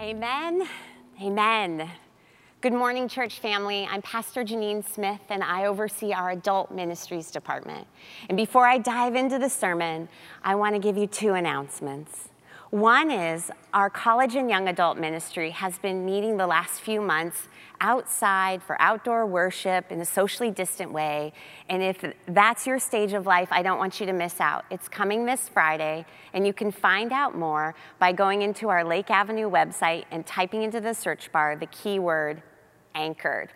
Amen. 0.00 0.66
Amen. 1.22 1.88
Good 2.60 2.72
morning, 2.72 3.08
church 3.08 3.38
family. 3.38 3.86
I'm 3.88 4.02
Pastor 4.02 4.42
Janine 4.42 4.84
Smith, 4.84 5.20
and 5.28 5.40
I 5.44 5.66
oversee 5.66 6.12
our 6.12 6.30
adult 6.30 6.72
ministries 6.72 7.30
department. 7.30 7.86
And 8.28 8.36
before 8.36 8.66
I 8.66 8.78
dive 8.78 9.14
into 9.14 9.38
the 9.38 9.48
sermon, 9.48 10.08
I 10.42 10.56
want 10.56 10.74
to 10.74 10.80
give 10.80 10.96
you 10.96 11.06
two 11.06 11.34
announcements. 11.34 12.30
One 12.74 13.12
is 13.12 13.52
our 13.72 13.88
college 13.88 14.34
and 14.34 14.50
young 14.50 14.66
adult 14.66 14.98
ministry 14.98 15.50
has 15.50 15.78
been 15.78 16.04
meeting 16.04 16.38
the 16.38 16.48
last 16.48 16.80
few 16.80 17.00
months 17.00 17.46
outside 17.80 18.64
for 18.64 18.76
outdoor 18.82 19.26
worship 19.26 19.92
in 19.92 20.00
a 20.00 20.04
socially 20.04 20.50
distant 20.50 20.90
way. 20.90 21.32
And 21.68 21.84
if 21.84 22.04
that's 22.26 22.66
your 22.66 22.80
stage 22.80 23.12
of 23.12 23.26
life, 23.26 23.46
I 23.52 23.62
don't 23.62 23.78
want 23.78 24.00
you 24.00 24.06
to 24.06 24.12
miss 24.12 24.40
out. 24.40 24.64
It's 24.72 24.88
coming 24.88 25.24
this 25.24 25.48
Friday, 25.48 26.04
and 26.32 26.44
you 26.44 26.52
can 26.52 26.72
find 26.72 27.12
out 27.12 27.38
more 27.38 27.76
by 28.00 28.10
going 28.10 28.42
into 28.42 28.70
our 28.70 28.82
Lake 28.82 29.08
Avenue 29.08 29.48
website 29.48 30.06
and 30.10 30.26
typing 30.26 30.64
into 30.64 30.80
the 30.80 30.94
search 30.94 31.30
bar 31.30 31.54
the 31.54 31.66
keyword 31.66 32.42
anchored. 32.96 33.50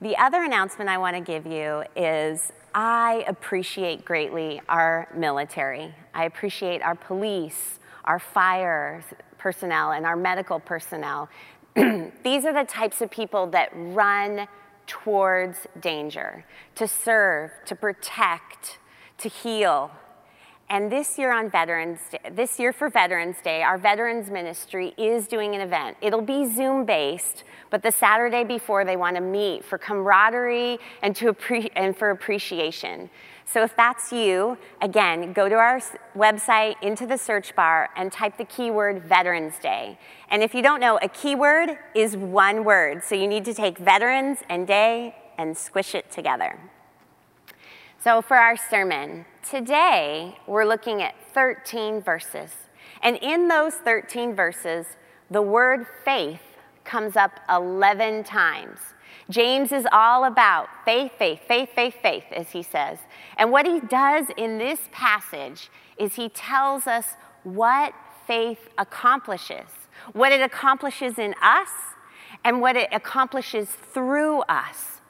The 0.00 0.16
other 0.16 0.42
announcement 0.42 0.90
I 0.90 0.98
want 0.98 1.14
to 1.14 1.22
give 1.22 1.46
you 1.46 1.84
is 1.94 2.52
I 2.74 3.24
appreciate 3.26 4.04
greatly 4.04 4.60
our 4.68 5.08
military. 5.14 5.94
I 6.12 6.24
appreciate 6.24 6.82
our 6.82 6.94
police, 6.94 7.78
our 8.06 8.18
fire 8.18 9.04
personnel, 9.38 9.92
and 9.92 10.04
our 10.04 10.16
medical 10.16 10.58
personnel. 10.58 11.28
These 11.76 12.44
are 12.44 12.52
the 12.52 12.66
types 12.66 13.00
of 13.00 13.10
people 13.10 13.46
that 13.48 13.70
run 13.74 14.48
towards 14.86 15.66
danger, 15.80 16.44
to 16.76 16.88
serve, 16.88 17.50
to 17.66 17.74
protect, 17.74 18.78
to 19.18 19.28
heal. 19.28 19.90
And 20.68 20.90
this 20.90 21.16
year 21.16 21.32
on 21.32 21.48
Veterans 21.48 22.00
Day, 22.10 22.18
this 22.32 22.58
year 22.58 22.72
for 22.72 22.88
Veterans 22.88 23.36
Day, 23.42 23.62
our 23.62 23.78
Veterans 23.78 24.30
Ministry 24.30 24.94
is 24.98 25.28
doing 25.28 25.54
an 25.54 25.60
event. 25.60 25.96
It'll 26.00 26.22
be 26.22 26.44
Zoom 26.52 26.84
based, 26.84 27.44
but 27.70 27.82
the 27.82 27.92
Saturday 27.92 28.42
before 28.42 28.84
they 28.84 28.96
want 28.96 29.14
to 29.16 29.22
meet 29.22 29.64
for 29.64 29.78
camaraderie 29.78 30.78
and, 31.02 31.14
to 31.16 31.32
appre- 31.32 31.70
and 31.76 31.96
for 31.96 32.10
appreciation. 32.10 33.10
So 33.48 33.62
if 33.62 33.76
that's 33.76 34.12
you, 34.12 34.58
again, 34.82 35.32
go 35.32 35.48
to 35.48 35.54
our 35.54 35.80
website, 36.16 36.74
into 36.82 37.06
the 37.06 37.16
search 37.16 37.54
bar, 37.54 37.90
and 37.96 38.10
type 38.10 38.36
the 38.38 38.44
keyword 38.44 39.04
Veterans 39.04 39.54
Day. 39.60 39.98
And 40.28 40.42
if 40.42 40.52
you 40.52 40.62
don't 40.62 40.80
know, 40.80 40.98
a 41.00 41.08
keyword 41.08 41.78
is 41.94 42.16
one 42.16 42.64
word. 42.64 43.04
So 43.04 43.14
you 43.14 43.28
need 43.28 43.44
to 43.44 43.54
take 43.54 43.78
veterans 43.78 44.40
and 44.48 44.66
day 44.66 45.14
and 45.38 45.56
squish 45.56 45.94
it 45.94 46.10
together. 46.10 46.58
So 48.02 48.20
for 48.20 48.36
our 48.36 48.56
sermon, 48.56 49.26
today 49.48 50.38
we're 50.48 50.64
looking 50.64 51.00
at 51.00 51.14
13 51.32 52.02
verses. 52.02 52.50
And 53.00 53.16
in 53.22 53.46
those 53.46 53.74
13 53.74 54.34
verses, 54.34 54.86
the 55.30 55.42
word 55.42 55.86
faith 56.04 56.42
comes 56.84 57.16
up 57.16 57.40
11 57.48 58.24
times. 58.24 58.78
James 59.28 59.72
is 59.72 59.86
all 59.90 60.24
about 60.24 60.68
faith, 60.84 61.12
faith, 61.18 61.40
faith, 61.48 61.70
faith, 61.74 61.94
faith, 62.00 62.24
as 62.32 62.50
he 62.50 62.62
says. 62.62 62.98
And 63.36 63.50
what 63.50 63.66
he 63.66 63.80
does 63.80 64.26
in 64.36 64.58
this 64.58 64.80
passage 64.92 65.68
is 65.98 66.14
he 66.14 66.28
tells 66.28 66.86
us 66.86 67.14
what 67.42 67.92
faith 68.26 68.68
accomplishes, 68.78 69.68
what 70.12 70.32
it 70.32 70.40
accomplishes 70.40 71.18
in 71.18 71.34
us, 71.42 71.68
and 72.44 72.60
what 72.60 72.76
it 72.76 72.88
accomplishes 72.92 73.68
through 73.68 74.42
us. 74.42 75.00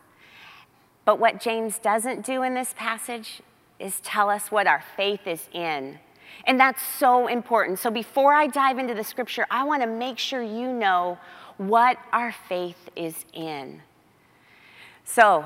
But 1.05 1.19
what 1.19 1.41
James 1.41 1.79
doesn't 1.79 2.25
do 2.25 2.43
in 2.43 2.55
this 2.55 2.75
passage 2.77 3.43
is 3.79 4.01
tell 4.01 4.31
us 4.31 4.51
what 4.51 4.67
our 4.67 4.83
faith 4.97 5.27
is 5.27 5.49
in. 5.53 5.99
And 6.47 6.59
that's 6.59 6.83
so 6.83 7.27
important. 7.27 7.79
So 7.79 7.91
before 7.91 8.33
I 8.33 8.47
dive 8.47 8.79
into 8.79 8.95
the 8.95 9.05
scripture, 9.05 9.47
I 9.51 9.65
want 9.65 9.83
to 9.83 9.89
make 9.89 10.19
sure 10.19 10.43
you 10.43 10.73
know 10.73 11.19
what 11.59 11.99
our 12.13 12.35
faith 12.49 12.89
is 12.97 13.25
in. 13.33 13.83
So, 15.09 15.45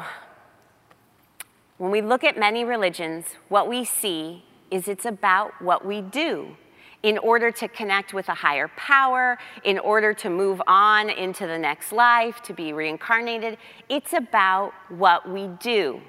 when 1.77 1.91
we 1.91 2.01
look 2.01 2.25
at 2.25 2.37
many 2.37 2.65
religions, 2.65 3.27
what 3.51 3.69
we 3.69 3.85
see 3.85 4.43
is 4.71 4.89
it's 4.89 5.05
about 5.05 5.53
what 5.61 5.85
we 5.85 6.01
do 6.01 6.57
in 7.03 7.19
order 7.19 7.51
to 7.51 7.69
connect 7.69 8.13
with 8.15 8.31
a 8.31 8.35
higher 8.35 8.69
power, 8.77 9.39
in 9.63 9.79
order 9.79 10.15
to 10.15 10.31
move 10.31 10.61
on 10.67 11.11
into 11.11 11.47
the 11.47 11.59
next 11.59 11.93
life, 11.93 12.43
to 12.43 12.55
be 12.55 12.73
reincarnated. 12.73 13.59
It's 13.91 14.15
about 14.15 14.73
what 14.89 15.31
we 15.31 15.49
do. 15.61 16.01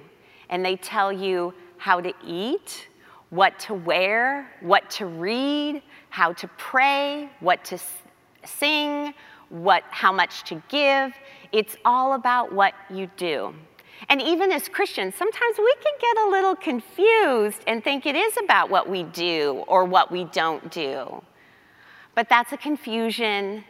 And 0.49 0.65
they 0.65 0.77
tell 0.77 1.11
you 1.11 1.53
how 1.77 1.99
to 1.99 2.13
eat, 2.25 2.87
what 3.31 3.59
to 3.59 3.73
wear, 3.73 4.49
what 4.61 4.89
to 4.91 5.05
read, 5.05 5.83
how 6.09 6.31
to 6.33 6.47
pray, 6.57 7.29
what 7.41 7.63
to 7.65 7.77
sing, 8.45 9.13
what, 9.49 9.83
how 9.89 10.13
much 10.13 10.43
to 10.45 10.63
give. 10.69 11.13
It's 11.51 11.75
all 11.83 12.13
about 12.13 12.53
what 12.53 12.73
you 12.89 13.09
do. 13.17 13.53
And 14.09 14.21
even 14.21 14.51
as 14.51 14.67
Christians, 14.67 15.15
sometimes 15.15 15.57
we 15.57 15.73
can 15.81 15.93
get 15.99 16.17
a 16.25 16.29
little 16.29 16.55
confused 16.55 17.61
and 17.67 17.83
think 17.83 18.05
it 18.05 18.15
is 18.15 18.37
about 18.43 18.69
what 18.69 18.89
we 18.89 19.03
do 19.03 19.63
or 19.67 19.85
what 19.85 20.11
we 20.11 20.23
don't 20.25 20.71
do. 20.71 21.21
But 22.15 22.29
that's 22.29 22.51
a 22.51 22.57
confusion 22.57 23.63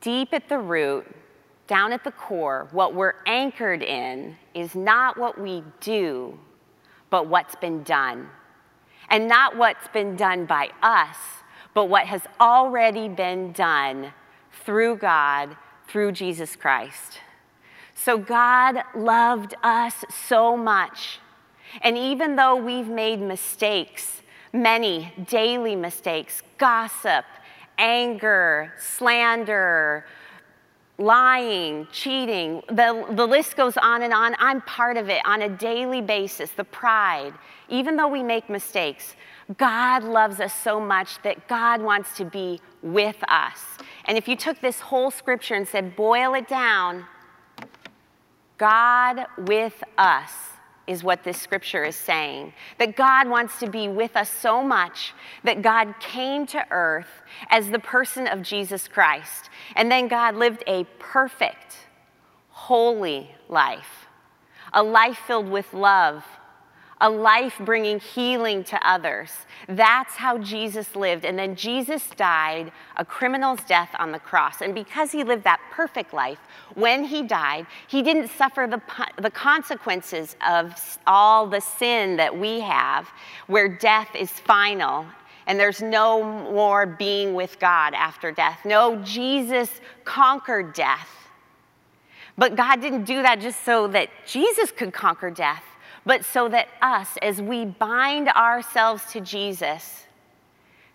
deep 0.00 0.32
at 0.32 0.48
the 0.48 0.58
root, 0.58 1.06
down 1.66 1.92
at 1.92 2.04
the 2.04 2.12
core. 2.12 2.68
What 2.70 2.94
we're 2.94 3.14
anchored 3.26 3.82
in 3.82 4.36
is 4.54 4.74
not 4.74 5.18
what 5.18 5.40
we 5.40 5.64
do, 5.80 6.38
but 7.10 7.26
what's 7.26 7.56
been 7.56 7.82
done. 7.82 8.28
And 9.08 9.28
not 9.28 9.56
what's 9.56 9.88
been 9.88 10.16
done 10.16 10.46
by 10.46 10.70
us, 10.82 11.16
but 11.74 11.86
what 11.86 12.06
has 12.06 12.22
already 12.40 13.08
been 13.08 13.52
done 13.52 14.12
through 14.64 14.96
God, 14.96 15.56
through 15.88 16.12
Jesus 16.12 16.56
Christ. 16.56 17.20
So 17.94 18.18
God 18.18 18.82
loved 18.94 19.54
us 19.62 20.04
so 20.28 20.56
much. 20.56 21.18
And 21.82 21.96
even 21.96 22.36
though 22.36 22.56
we've 22.56 22.88
made 22.88 23.20
mistakes, 23.20 24.22
many 24.52 25.12
daily 25.28 25.76
mistakes, 25.76 26.42
gossip, 26.58 27.24
anger, 27.78 28.72
slander, 28.78 30.04
lying, 30.98 31.86
cheating, 31.92 32.62
the, 32.68 33.06
the 33.10 33.26
list 33.26 33.56
goes 33.56 33.76
on 33.76 34.02
and 34.02 34.12
on. 34.12 34.34
I'm 34.38 34.62
part 34.62 34.96
of 34.96 35.10
it 35.10 35.20
on 35.26 35.42
a 35.42 35.48
daily 35.48 36.00
basis, 36.00 36.50
the 36.52 36.64
pride. 36.64 37.34
Even 37.68 37.96
though 37.96 38.08
we 38.08 38.22
make 38.22 38.48
mistakes, 38.48 39.14
God 39.58 40.04
loves 40.04 40.40
us 40.40 40.54
so 40.54 40.80
much 40.80 41.20
that 41.22 41.48
God 41.48 41.82
wants 41.82 42.16
to 42.16 42.24
be 42.24 42.60
with 42.92 43.16
us. 43.28 43.60
And 44.06 44.16
if 44.16 44.28
you 44.28 44.36
took 44.36 44.60
this 44.60 44.80
whole 44.80 45.10
scripture 45.10 45.54
and 45.54 45.66
said, 45.66 45.96
boil 45.96 46.34
it 46.34 46.48
down, 46.48 47.06
God 48.58 49.26
with 49.36 49.82
us 49.98 50.32
is 50.86 51.02
what 51.02 51.24
this 51.24 51.40
scripture 51.40 51.84
is 51.84 51.96
saying. 51.96 52.52
That 52.78 52.96
God 52.96 53.28
wants 53.28 53.58
to 53.58 53.68
be 53.68 53.88
with 53.88 54.16
us 54.16 54.30
so 54.30 54.62
much 54.62 55.12
that 55.42 55.60
God 55.62 55.94
came 56.00 56.46
to 56.46 56.64
earth 56.70 57.22
as 57.50 57.68
the 57.68 57.80
person 57.80 58.26
of 58.28 58.42
Jesus 58.42 58.86
Christ. 58.86 59.50
And 59.74 59.90
then 59.90 60.06
God 60.08 60.36
lived 60.36 60.62
a 60.66 60.84
perfect, 60.98 61.76
holy 62.50 63.30
life, 63.48 64.06
a 64.72 64.82
life 64.82 65.18
filled 65.26 65.50
with 65.50 65.74
love 65.74 66.24
a 67.00 67.10
life 67.10 67.54
bringing 67.60 68.00
healing 68.00 68.64
to 68.64 68.88
others. 68.88 69.30
That's 69.68 70.14
how 70.14 70.38
Jesus 70.38 70.96
lived. 70.96 71.24
And 71.24 71.38
then 71.38 71.54
Jesus 71.54 72.08
died 72.16 72.72
a 72.96 73.04
criminal's 73.04 73.60
death 73.64 73.90
on 73.98 74.12
the 74.12 74.18
cross. 74.18 74.62
And 74.62 74.74
because 74.74 75.12
he 75.12 75.22
lived 75.22 75.44
that 75.44 75.60
perfect 75.70 76.14
life, 76.14 76.38
when 76.74 77.04
he 77.04 77.22
died, 77.22 77.66
he 77.86 78.02
didn't 78.02 78.28
suffer 78.28 78.66
the, 78.70 78.80
the 79.22 79.30
consequences 79.30 80.36
of 80.46 80.98
all 81.06 81.46
the 81.46 81.60
sin 81.60 82.16
that 82.16 82.36
we 82.36 82.60
have, 82.60 83.08
where 83.46 83.68
death 83.68 84.08
is 84.14 84.30
final 84.30 85.04
and 85.46 85.60
there's 85.60 85.80
no 85.80 86.24
more 86.24 86.86
being 86.86 87.34
with 87.34 87.58
God 87.60 87.94
after 87.94 88.32
death. 88.32 88.60
No, 88.64 88.96
Jesus 89.04 89.70
conquered 90.04 90.72
death. 90.74 91.08
But 92.36 92.56
God 92.56 92.80
didn't 92.80 93.04
do 93.04 93.22
that 93.22 93.40
just 93.40 93.64
so 93.64 93.86
that 93.88 94.10
Jesus 94.26 94.72
could 94.72 94.92
conquer 94.92 95.30
death 95.30 95.62
but 96.06 96.24
so 96.24 96.48
that 96.48 96.68
us, 96.80 97.18
as 97.20 97.42
we 97.42 97.66
bind 97.66 98.28
ourselves 98.28 99.04
to 99.12 99.20
Jesus, 99.20 100.04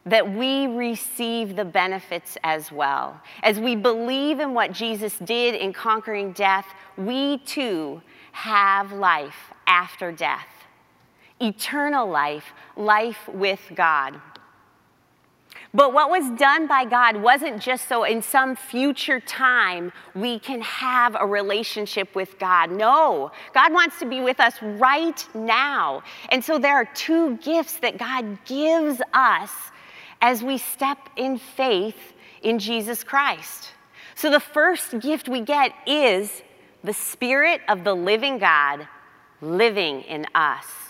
that 0.06 0.34
we 0.34 0.66
receive 0.66 1.56
the 1.56 1.66
benefits 1.66 2.38
as 2.44 2.72
well. 2.72 3.22
As 3.44 3.60
we 3.60 3.75
believe 3.75 4.40
in 4.40 4.56
what 4.56 4.72
Jesus 4.72 5.19
did 5.19 5.54
in 5.54 5.74
conquering 5.74 6.31
death, 6.31 6.66
we 6.98 7.38
too 7.40 8.02
have 8.31 8.92
life 8.92 9.52
after 9.68 10.12
death 10.12 10.48
eternal 11.42 12.08
life, 12.08 12.54
life 12.78 13.28
with 13.28 13.60
God. 13.74 14.22
But 15.74 15.94
what 15.94 16.10
was 16.10 16.30
done 16.38 16.68
by 16.68 16.84
God 16.84 17.16
wasn't 17.16 17.62
just 17.62 17.88
so 17.88 18.04
in 18.04 18.22
some 18.22 18.58
future 18.58 19.22
time 19.22 19.94
we 20.14 20.38
can 20.38 20.60
have 20.62 21.16
a 21.18 21.26
relationship 21.26 22.14
with 22.14 22.38
God. 22.40 22.72
No, 22.72 23.32
God 23.54 23.72
wants 23.72 23.98
to 24.00 24.06
be 24.06 24.20
with 24.20 24.42
us 24.42 24.56
right 24.62 25.26
now. 25.34 26.04
And 26.30 26.44
so 26.44 26.60
there 26.60 26.76
are 26.76 26.90
two 26.94 27.38
gifts 27.38 27.78
that 27.78 27.98
God 27.98 28.38
gives 28.46 29.02
us 29.14 29.52
as 30.22 30.44
we 30.44 30.58
step 30.58 30.98
in 31.16 31.38
faith 31.38 32.14
in 32.42 32.60
Jesus 32.60 33.04
Christ. 33.04 33.70
So 34.16 34.30
the 34.30 34.42
first 34.42 35.00
gift 35.00 35.30
we 35.30 35.40
get 35.40 35.74
is 35.88 36.44
the 36.84 36.94
Spirit 36.94 37.62
of 37.70 37.86
the 37.86 37.94
living 37.94 38.40
God 38.40 38.88
living 39.42 40.02
in 40.02 40.28
us. 40.36 40.81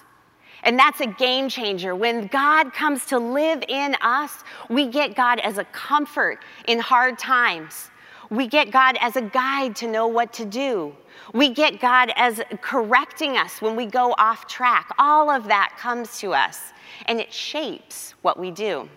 And 0.64 0.78
that's 0.78 1.00
a 1.02 1.08
game 1.08 1.50
changer. 1.50 1.96
When 1.96 2.28
God 2.28 2.74
comes 2.74 3.06
to 3.08 3.20
live 3.20 3.64
in 3.68 3.96
us, 4.02 4.44
we 4.70 4.88
get 4.88 5.16
God 5.16 5.40
as 5.40 5.58
a 5.58 5.64
comfort 5.66 6.44
in 6.68 6.80
hard 6.80 7.18
times. 7.18 7.90
We 8.30 8.48
get 8.48 8.72
God 8.72 8.98
as 9.02 9.16
a 9.16 9.22
guide 9.22 9.76
to 9.78 9.88
know 9.88 10.08
what 10.08 10.32
to 10.34 10.46
do. 10.46 10.96
We 11.34 11.50
get 11.50 11.80
God 11.80 12.12
as 12.16 12.42
correcting 12.62 13.38
us 13.38 13.62
when 13.62 13.76
we 13.76 13.86
go 13.86 14.14
off 14.18 14.48
track. 14.48 14.90
All 14.98 15.30
of 15.30 15.48
that 15.48 15.76
comes 15.78 16.20
to 16.20 16.34
us 16.34 16.60
and 17.06 17.20
it 17.20 17.34
shapes 17.34 18.14
what 18.22 18.40
we 18.40 18.52
do. 18.52 18.90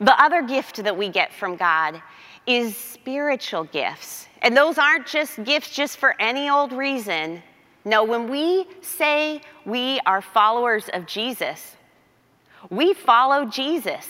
The 0.00 0.20
other 0.20 0.42
gift 0.42 0.82
that 0.82 0.96
we 0.96 1.08
get 1.08 1.32
from 1.32 1.56
God 1.56 2.02
is 2.46 2.76
spiritual 2.76 3.64
gifts. 3.64 4.28
And 4.42 4.56
those 4.56 4.78
aren't 4.78 5.06
just 5.06 5.42
gifts 5.44 5.70
just 5.70 5.96
for 5.96 6.14
any 6.20 6.48
old 6.50 6.72
reason. 6.72 7.42
No, 7.86 8.02
when 8.02 8.28
we 8.28 8.66
say 8.80 9.40
we 9.64 10.00
are 10.06 10.20
followers 10.20 10.90
of 10.92 11.06
Jesus, 11.06 11.76
we 12.68 12.92
follow 12.92 13.44
Jesus. 13.44 14.08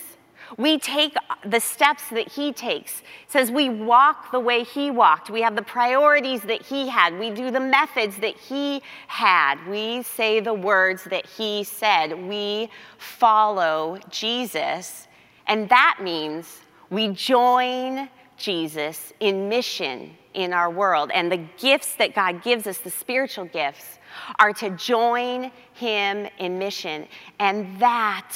We 0.57 0.79
take 0.79 1.13
the 1.45 1.59
steps 1.59 2.09
that 2.09 2.27
he 2.27 2.53
takes. 2.53 3.01
It 3.01 3.05
says 3.27 3.51
we 3.51 3.69
walk 3.69 4.31
the 4.31 4.39
way 4.39 4.63
he 4.63 4.89
walked. 4.89 5.29
We 5.29 5.43
have 5.43 5.55
the 5.55 5.61
priorities 5.61 6.41
that 6.43 6.63
he 6.63 6.87
had. 6.87 7.19
We 7.19 7.29
do 7.29 7.51
the 7.51 7.59
methods 7.59 8.17
that 8.17 8.35
he 8.35 8.81
had. 9.05 9.63
We 9.67 10.01
say 10.01 10.39
the 10.39 10.55
words 10.55 11.03
that 11.11 11.27
he 11.27 11.63
said. 11.63 12.19
We 12.27 12.69
follow 12.97 13.99
Jesus. 14.09 15.07
And 15.45 15.69
that 15.69 15.99
means 16.01 16.61
we 16.89 17.09
join 17.09 18.09
Jesus 18.37 19.13
in 19.19 19.47
mission 19.49 20.17
in 20.37 20.53
our 20.53 20.69
world. 20.69 21.11
And 21.13 21.29
the 21.31 21.43
gifts 21.57 21.95
that 21.95 22.13
God 22.15 22.43
gives 22.43 22.67
us, 22.67 22.77
the 22.77 22.91
spiritual 22.91 23.45
gifts, 23.45 23.97
are 24.39 24.53
to 24.53 24.69
join 24.71 25.51
Him 25.73 26.27
in 26.37 26.57
mission. 26.59 27.07
And 27.39 27.79
that, 27.79 28.33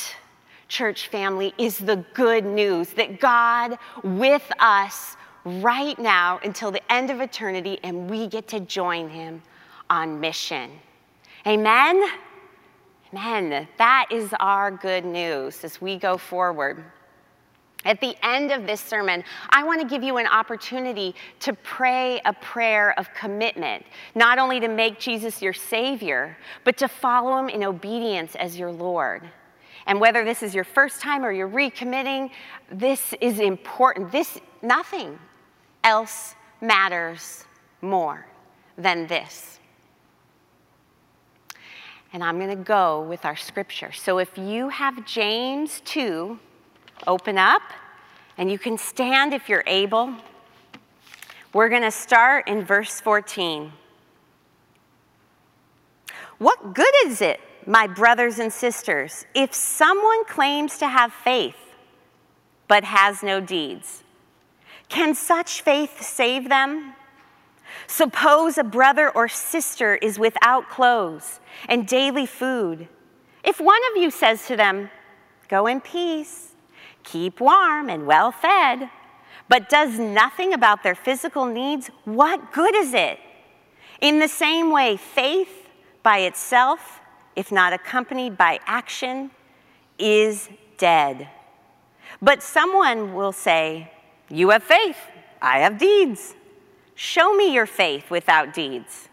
church 0.67 1.07
family, 1.07 1.53
is 1.57 1.77
the 1.77 2.03
good 2.13 2.43
news 2.43 2.89
that 2.93 3.19
God 3.19 3.77
with 4.03 4.51
us 4.59 5.15
right 5.45 5.97
now 5.97 6.39
until 6.43 6.71
the 6.71 6.91
end 6.91 7.09
of 7.11 7.21
eternity, 7.21 7.79
and 7.83 8.09
we 8.09 8.27
get 8.27 8.47
to 8.49 8.59
join 8.59 9.07
Him 9.07 9.41
on 9.89 10.19
mission. 10.19 10.71
Amen? 11.45 12.03
Amen. 13.13 13.67
That 13.77 14.07
is 14.09 14.33
our 14.39 14.71
good 14.71 15.05
news 15.05 15.63
as 15.63 15.79
we 15.79 15.97
go 15.97 16.17
forward. 16.17 16.83
At 17.83 17.99
the 17.99 18.15
end 18.23 18.51
of 18.51 18.67
this 18.67 18.79
sermon, 18.79 19.23
I 19.49 19.63
want 19.63 19.81
to 19.81 19.87
give 19.87 20.03
you 20.03 20.17
an 20.17 20.27
opportunity 20.27 21.15
to 21.39 21.53
pray 21.53 22.21
a 22.25 22.33
prayer 22.33 22.97
of 22.99 23.11
commitment, 23.13 23.85
not 24.13 24.37
only 24.37 24.59
to 24.59 24.67
make 24.67 24.99
Jesus 24.99 25.41
your 25.41 25.53
Savior, 25.53 26.37
but 26.63 26.77
to 26.77 26.87
follow 26.87 27.37
Him 27.37 27.49
in 27.49 27.63
obedience 27.63 28.35
as 28.35 28.57
your 28.57 28.71
Lord. 28.71 29.23
And 29.87 29.99
whether 29.99 30.23
this 30.23 30.43
is 30.43 30.53
your 30.53 30.63
first 30.63 31.01
time 31.01 31.25
or 31.25 31.31
you're 31.31 31.49
recommitting, 31.49 32.29
this 32.71 33.15
is 33.19 33.39
important. 33.39 34.11
This, 34.11 34.37
nothing 34.61 35.17
else 35.83 36.35
matters 36.61 37.45
more 37.81 38.27
than 38.77 39.07
this. 39.07 39.59
And 42.13 42.23
I'm 42.23 42.37
going 42.37 42.55
to 42.55 42.63
go 42.63 43.01
with 43.01 43.25
our 43.25 43.35
scripture. 43.35 43.91
So 43.91 44.19
if 44.19 44.37
you 44.37 44.69
have 44.69 45.05
James 45.05 45.81
2, 45.85 46.37
open 47.07 47.37
up, 47.37 47.61
and 48.37 48.51
you 48.51 48.57
can 48.57 48.77
stand 48.77 49.33
if 49.33 49.49
you're 49.49 49.63
able. 49.67 50.13
We're 51.53 51.69
going 51.69 51.81
to 51.81 51.91
start 51.91 52.47
in 52.47 52.63
verse 52.63 53.01
14. 53.01 53.71
What 56.37 56.73
good 56.73 56.93
is 57.05 57.21
it, 57.21 57.39
my 57.67 57.87
brothers 57.87 58.39
and 58.39 58.51
sisters, 58.51 59.25
if 59.35 59.53
someone 59.53 60.25
claims 60.25 60.77
to 60.79 60.87
have 60.87 61.13
faith 61.13 61.57
but 62.67 62.83
has 62.83 63.21
no 63.21 63.39
deeds? 63.39 64.03
Can 64.89 65.13
such 65.13 65.61
faith 65.61 66.01
save 66.01 66.49
them? 66.49 66.93
Suppose 67.87 68.57
a 68.57 68.63
brother 68.63 69.09
or 69.09 69.27
sister 69.27 69.95
is 69.95 70.17
without 70.17 70.69
clothes 70.69 71.39
and 71.67 71.87
daily 71.87 72.25
food. 72.25 72.87
If 73.43 73.59
one 73.59 73.81
of 73.91 74.01
you 74.01 74.11
says 74.11 74.47
to 74.47 74.55
them, 74.55 74.89
Go 75.47 75.67
in 75.67 75.81
peace, 75.81 76.50
keep 77.03 77.39
warm 77.39 77.89
and 77.89 78.05
well 78.05 78.31
fed, 78.31 78.89
but 79.49 79.69
does 79.69 79.99
nothing 79.99 80.53
about 80.53 80.83
their 80.83 80.95
physical 80.95 81.45
needs, 81.45 81.87
what 82.05 82.53
good 82.53 82.75
is 82.75 82.93
it? 82.93 83.19
In 83.99 84.19
the 84.19 84.27
same 84.27 84.71
way, 84.71 84.97
faith 84.97 85.69
by 86.03 86.19
itself, 86.19 86.99
if 87.35 87.51
not 87.51 87.73
accompanied 87.73 88.37
by 88.37 88.59
action, 88.65 89.31
is 89.99 90.49
dead. 90.77 91.27
But 92.21 92.41
someone 92.41 93.13
will 93.13 93.31
say, 93.31 93.91
You 94.29 94.49
have 94.49 94.63
faith, 94.63 94.97
I 95.41 95.59
have 95.59 95.77
deeds. 95.77 96.35
Show 96.95 97.35
me 97.35 97.53
your 97.53 97.65
faith 97.65 98.09
without 98.09 98.53
deeds, 98.53 99.09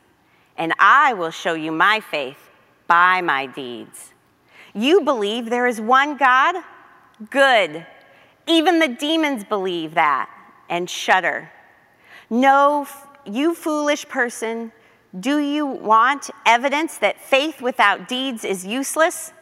and 0.56 0.72
I 0.78 1.14
will 1.14 1.30
show 1.30 1.54
you 1.54 1.72
my 1.72 2.00
faith 2.00 2.50
by 2.86 3.20
my 3.20 3.46
deeds. 3.46 4.12
You 4.74 5.00
believe 5.00 5.50
there 5.50 5.66
is 5.66 5.80
one 5.80 6.16
God? 6.16 6.56
Good. 7.30 7.86
Even 8.46 8.78
the 8.78 8.88
demons 8.88 9.44
believe 9.44 9.94
that 9.94 10.30
and 10.68 10.88
shudder. 10.88 11.50
No, 12.30 12.86
you 13.24 13.54
foolish 13.54 14.08
person, 14.08 14.72
do 15.18 15.38
you 15.38 15.66
want 15.66 16.30
evidence 16.46 16.98
that 16.98 17.20
faith 17.20 17.60
without 17.60 18.08
deeds 18.08 18.44
is 18.44 18.66
useless? 18.66 19.32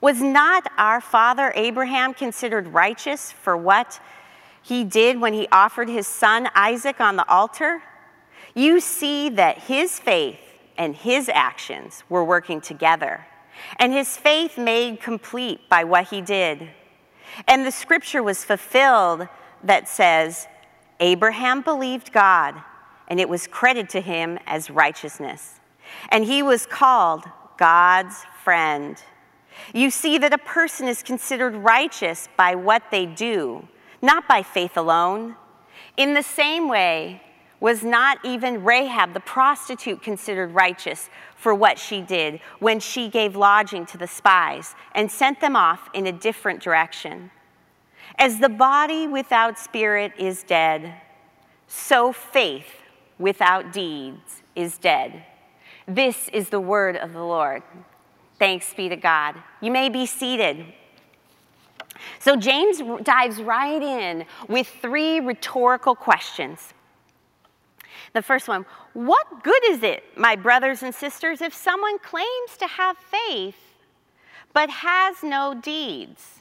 Was 0.00 0.20
not 0.20 0.70
our 0.76 1.00
father 1.00 1.52
Abraham 1.56 2.12
considered 2.12 2.68
righteous 2.68 3.32
for 3.32 3.56
what 3.56 4.00
he 4.62 4.84
did 4.84 5.20
when 5.20 5.32
he 5.32 5.48
offered 5.50 5.88
his 5.88 6.06
son 6.06 6.48
Isaac 6.54 7.00
on 7.00 7.16
the 7.16 7.28
altar? 7.28 7.82
You 8.54 8.80
see 8.80 9.30
that 9.30 9.58
his 9.58 9.98
faith 9.98 10.38
and 10.76 10.94
his 10.94 11.28
actions 11.28 12.04
were 12.08 12.24
working 12.24 12.60
together, 12.60 13.26
and 13.78 13.92
his 13.92 14.16
faith 14.16 14.58
made 14.58 15.00
complete 15.00 15.68
by 15.68 15.84
what 15.84 16.08
he 16.08 16.20
did. 16.20 16.68
And 17.46 17.64
the 17.64 17.70
scripture 17.70 18.22
was 18.22 18.44
fulfilled 18.44 19.28
that 19.62 19.88
says, 19.88 20.46
Abraham 21.00 21.62
believed 21.62 22.12
God, 22.12 22.54
and 23.08 23.18
it 23.18 23.28
was 23.28 23.46
credited 23.46 23.90
to 23.90 24.00
him 24.00 24.38
as 24.46 24.70
righteousness. 24.70 25.60
And 26.10 26.24
he 26.24 26.42
was 26.42 26.66
called 26.66 27.24
God's 27.56 28.24
friend. 28.42 29.02
You 29.72 29.90
see 29.90 30.18
that 30.18 30.32
a 30.32 30.38
person 30.38 30.88
is 30.88 31.02
considered 31.02 31.54
righteous 31.54 32.28
by 32.36 32.54
what 32.54 32.82
they 32.90 33.06
do, 33.06 33.68
not 34.02 34.28
by 34.28 34.42
faith 34.42 34.76
alone. 34.76 35.36
In 35.96 36.14
the 36.14 36.22
same 36.22 36.68
way, 36.68 37.22
was 37.60 37.82
not 37.82 38.18
even 38.24 38.62
Rahab 38.62 39.14
the 39.14 39.20
prostitute 39.20 40.02
considered 40.02 40.50
righteous 40.52 41.08
for 41.44 41.54
what 41.54 41.78
she 41.78 42.00
did 42.00 42.40
when 42.58 42.80
she 42.80 43.10
gave 43.10 43.36
lodging 43.36 43.84
to 43.84 43.98
the 43.98 44.06
spies 44.06 44.74
and 44.94 45.12
sent 45.12 45.42
them 45.42 45.54
off 45.54 45.90
in 45.92 46.06
a 46.06 46.12
different 46.12 46.58
direction. 46.58 47.30
As 48.18 48.38
the 48.38 48.48
body 48.48 49.06
without 49.06 49.58
spirit 49.58 50.12
is 50.18 50.42
dead, 50.42 50.94
so 51.66 52.14
faith 52.14 52.80
without 53.18 53.74
deeds 53.74 54.42
is 54.56 54.78
dead. 54.78 55.22
This 55.86 56.30
is 56.30 56.48
the 56.48 56.60
word 56.60 56.96
of 56.96 57.12
the 57.12 57.22
Lord. 57.22 57.62
Thanks 58.38 58.72
be 58.72 58.88
to 58.88 58.96
God. 58.96 59.34
You 59.60 59.70
may 59.70 59.90
be 59.90 60.06
seated. 60.06 60.64
So, 62.20 62.36
James 62.36 62.80
dives 63.02 63.40
right 63.42 63.82
in 63.82 64.24
with 64.48 64.66
three 64.80 65.20
rhetorical 65.20 65.94
questions. 65.94 66.73
The 68.14 68.22
first 68.22 68.48
one 68.48 68.64
What 68.94 69.44
good 69.44 69.62
is 69.68 69.82
it, 69.82 70.04
my 70.16 70.36
brothers 70.36 70.82
and 70.82 70.94
sisters, 70.94 71.42
if 71.42 71.52
someone 71.52 71.98
claims 71.98 72.56
to 72.58 72.66
have 72.66 72.96
faith 72.96 73.56
but 74.54 74.70
has 74.70 75.22
no 75.22 75.52
deeds? 75.52 76.40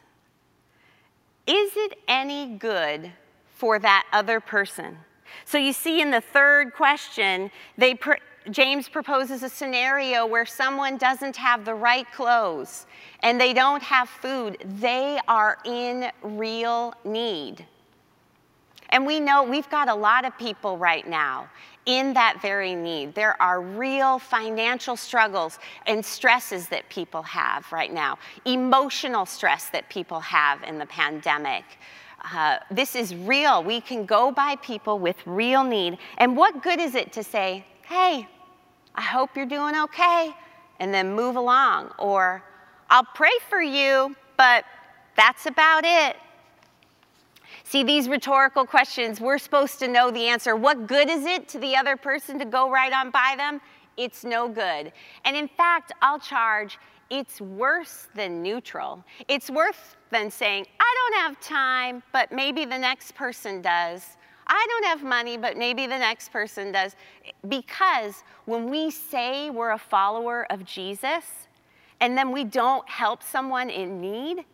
Is 1.45 1.71
it 1.75 1.97
any 2.07 2.55
good 2.57 3.11
for 3.55 3.79
that 3.79 4.05
other 4.13 4.39
person? 4.39 4.97
So 5.45 5.57
you 5.57 5.73
see 5.73 5.99
in 5.99 6.11
the 6.11 6.21
third 6.21 6.73
question, 6.73 7.51
they 7.77 7.95
pr- 7.95 8.13
James 8.51 8.87
proposes 8.87 9.41
a 9.43 9.49
scenario 9.49 10.25
where 10.25 10.45
someone 10.45 10.97
doesn't 10.97 11.35
have 11.37 11.65
the 11.65 11.73
right 11.73 12.09
clothes 12.11 12.85
and 13.21 13.41
they 13.41 13.53
don't 13.53 13.81
have 13.81 14.07
food. 14.07 14.57
They 14.79 15.19
are 15.27 15.57
in 15.65 16.11
real 16.21 16.93
need. 17.03 17.65
And 18.93 19.05
we 19.05 19.19
know 19.19 19.43
we've 19.43 19.69
got 19.69 19.89
a 19.89 19.95
lot 19.95 20.23
of 20.23 20.37
people 20.37 20.77
right 20.77 21.05
now 21.05 21.49
in 21.85 22.13
that 22.13 22.41
very 22.41 22.75
need. 22.75 23.13
There 23.13 23.35
are 23.41 23.59
real 23.59 24.19
financial 24.19 24.95
struggles 24.95 25.59
and 25.85 26.05
stresses 26.05 26.69
that 26.69 26.87
people 26.87 27.23
have 27.23 27.69
right 27.73 27.91
now, 27.91 28.19
emotional 28.45 29.25
stress 29.25 29.67
that 29.71 29.89
people 29.89 30.21
have 30.21 30.63
in 30.63 30.77
the 30.77 30.85
pandemic. 30.85 31.65
uh, 32.31 32.57
this 32.71 32.95
is 32.95 33.15
real. 33.15 33.63
We 33.63 33.81
can 33.81 34.05
go 34.05 34.31
by 34.31 34.55
people 34.57 34.99
with 34.99 35.17
real 35.25 35.63
need. 35.63 35.97
And 36.17 36.37
what 36.37 36.63
good 36.63 36.79
is 36.79 36.95
it 36.95 37.11
to 37.13 37.23
say, 37.23 37.65
hey, 37.85 38.27
I 38.95 39.01
hope 39.01 39.31
you're 39.35 39.45
doing 39.45 39.75
okay, 39.75 40.31
and 40.79 40.93
then 40.93 41.13
move 41.13 41.35
along? 41.35 41.91
Or, 41.97 42.43
I'll 42.89 43.07
pray 43.15 43.31
for 43.49 43.61
you, 43.61 44.15
but 44.37 44.65
that's 45.15 45.45
about 45.45 45.83
it. 45.83 46.15
See, 47.73 47.81
these 47.81 48.07
rhetorical 48.07 48.67
questions, 48.67 49.19
we're 49.19 49.39
supposed 49.39 49.79
to 49.79 49.87
know 49.87 50.11
the 50.11 50.27
answer. 50.27 50.55
What 50.55 50.85
good 50.85 51.09
is 51.09 51.25
it 51.25 51.49
to 51.49 51.57
the 51.57 51.75
other 51.75 51.97
person 51.97 52.37
to 52.37 52.45
go 52.45 52.69
right 52.69 52.93
on 52.93 53.09
by 53.09 53.33
them? 53.35 53.59
It's 53.97 54.23
no 54.23 54.47
good. 54.47 54.93
And 55.25 55.35
in 55.35 55.47
fact, 55.47 55.91
I'll 55.99 56.19
charge 56.19 56.77
it's 57.09 57.41
worse 57.41 58.09
than 58.13 58.43
neutral. 58.43 59.03
It's 59.27 59.49
worse 59.49 59.95
than 60.11 60.29
saying, 60.29 60.67
I 60.79 60.95
don't 60.99 61.21
have 61.23 61.41
time, 61.41 62.03
but 62.11 62.31
maybe 62.31 62.63
the 62.63 62.77
next 62.77 63.15
person 63.15 63.59
does. 63.59 64.17
I 64.45 64.63
don't 64.69 64.85
have 64.85 65.01
money, 65.01 65.35
but 65.35 65.57
maybe 65.57 65.87
the 65.87 65.97
next 65.97 66.31
person 66.31 66.71
does. 66.71 66.95
Because 67.49 68.23
when 68.45 68.69
we 68.69 68.91
say 68.91 69.49
we're 69.49 69.71
a 69.71 69.79
follower 69.79 70.45
of 70.51 70.63
Jesus 70.63 71.25
and 72.01 72.15
then 72.15 72.31
we 72.31 72.43
don't 72.43 72.87
help 72.87 73.23
someone 73.23 73.71
in 73.71 73.99
need, 73.99 74.45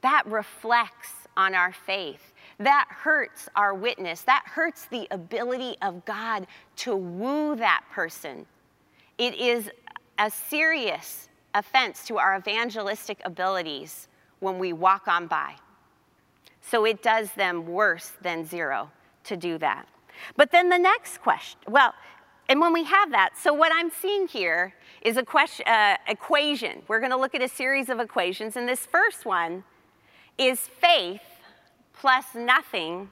that 0.00 0.22
reflects 0.24 1.12
on 1.36 1.54
our 1.54 1.72
faith. 1.72 2.32
That 2.58 2.88
hurts 2.90 3.48
our 3.54 3.72
witness. 3.72 4.22
That 4.22 4.42
hurts 4.46 4.86
the 4.86 5.06
ability 5.10 5.76
of 5.80 6.04
God 6.04 6.46
to 6.76 6.96
woo 6.96 7.54
that 7.56 7.84
person. 7.92 8.46
It 9.16 9.34
is 9.36 9.70
a 10.18 10.30
serious 10.30 11.28
offense 11.54 12.04
to 12.06 12.18
our 12.18 12.36
evangelistic 12.36 13.20
abilities 13.24 14.08
when 14.40 14.58
we 14.58 14.72
walk 14.72 15.08
on 15.08 15.26
by. 15.26 15.54
So 16.60 16.84
it 16.84 17.02
does 17.02 17.32
them 17.32 17.66
worse 17.66 18.12
than 18.20 18.44
zero 18.44 18.90
to 19.24 19.36
do 19.36 19.58
that. 19.58 19.86
But 20.36 20.50
then 20.50 20.68
the 20.68 20.78
next 20.78 21.18
question, 21.18 21.60
well, 21.68 21.94
and 22.48 22.60
when 22.60 22.72
we 22.72 22.84
have 22.84 23.10
that, 23.10 23.36
so 23.36 23.52
what 23.52 23.72
I'm 23.74 23.90
seeing 23.90 24.26
here 24.26 24.74
is 25.02 25.16
a 25.16 25.22
question, 25.22 25.66
uh, 25.68 25.96
equation. 26.08 26.82
We're 26.88 26.98
going 26.98 27.12
to 27.12 27.16
look 27.16 27.34
at 27.34 27.42
a 27.42 27.48
series 27.48 27.88
of 27.88 28.00
equations, 28.00 28.56
and 28.56 28.68
this 28.68 28.86
first 28.86 29.26
one 29.26 29.64
is 30.38 30.60
faith 30.60 31.20
plus 31.98 32.24
nothing 32.34 33.10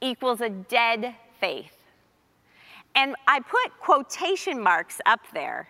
equals 0.00 0.40
a 0.40 0.48
dead 0.48 1.14
faith. 1.40 1.76
And 2.94 3.14
I 3.26 3.40
put 3.40 3.78
quotation 3.80 4.60
marks 4.60 5.00
up 5.06 5.20
there 5.32 5.68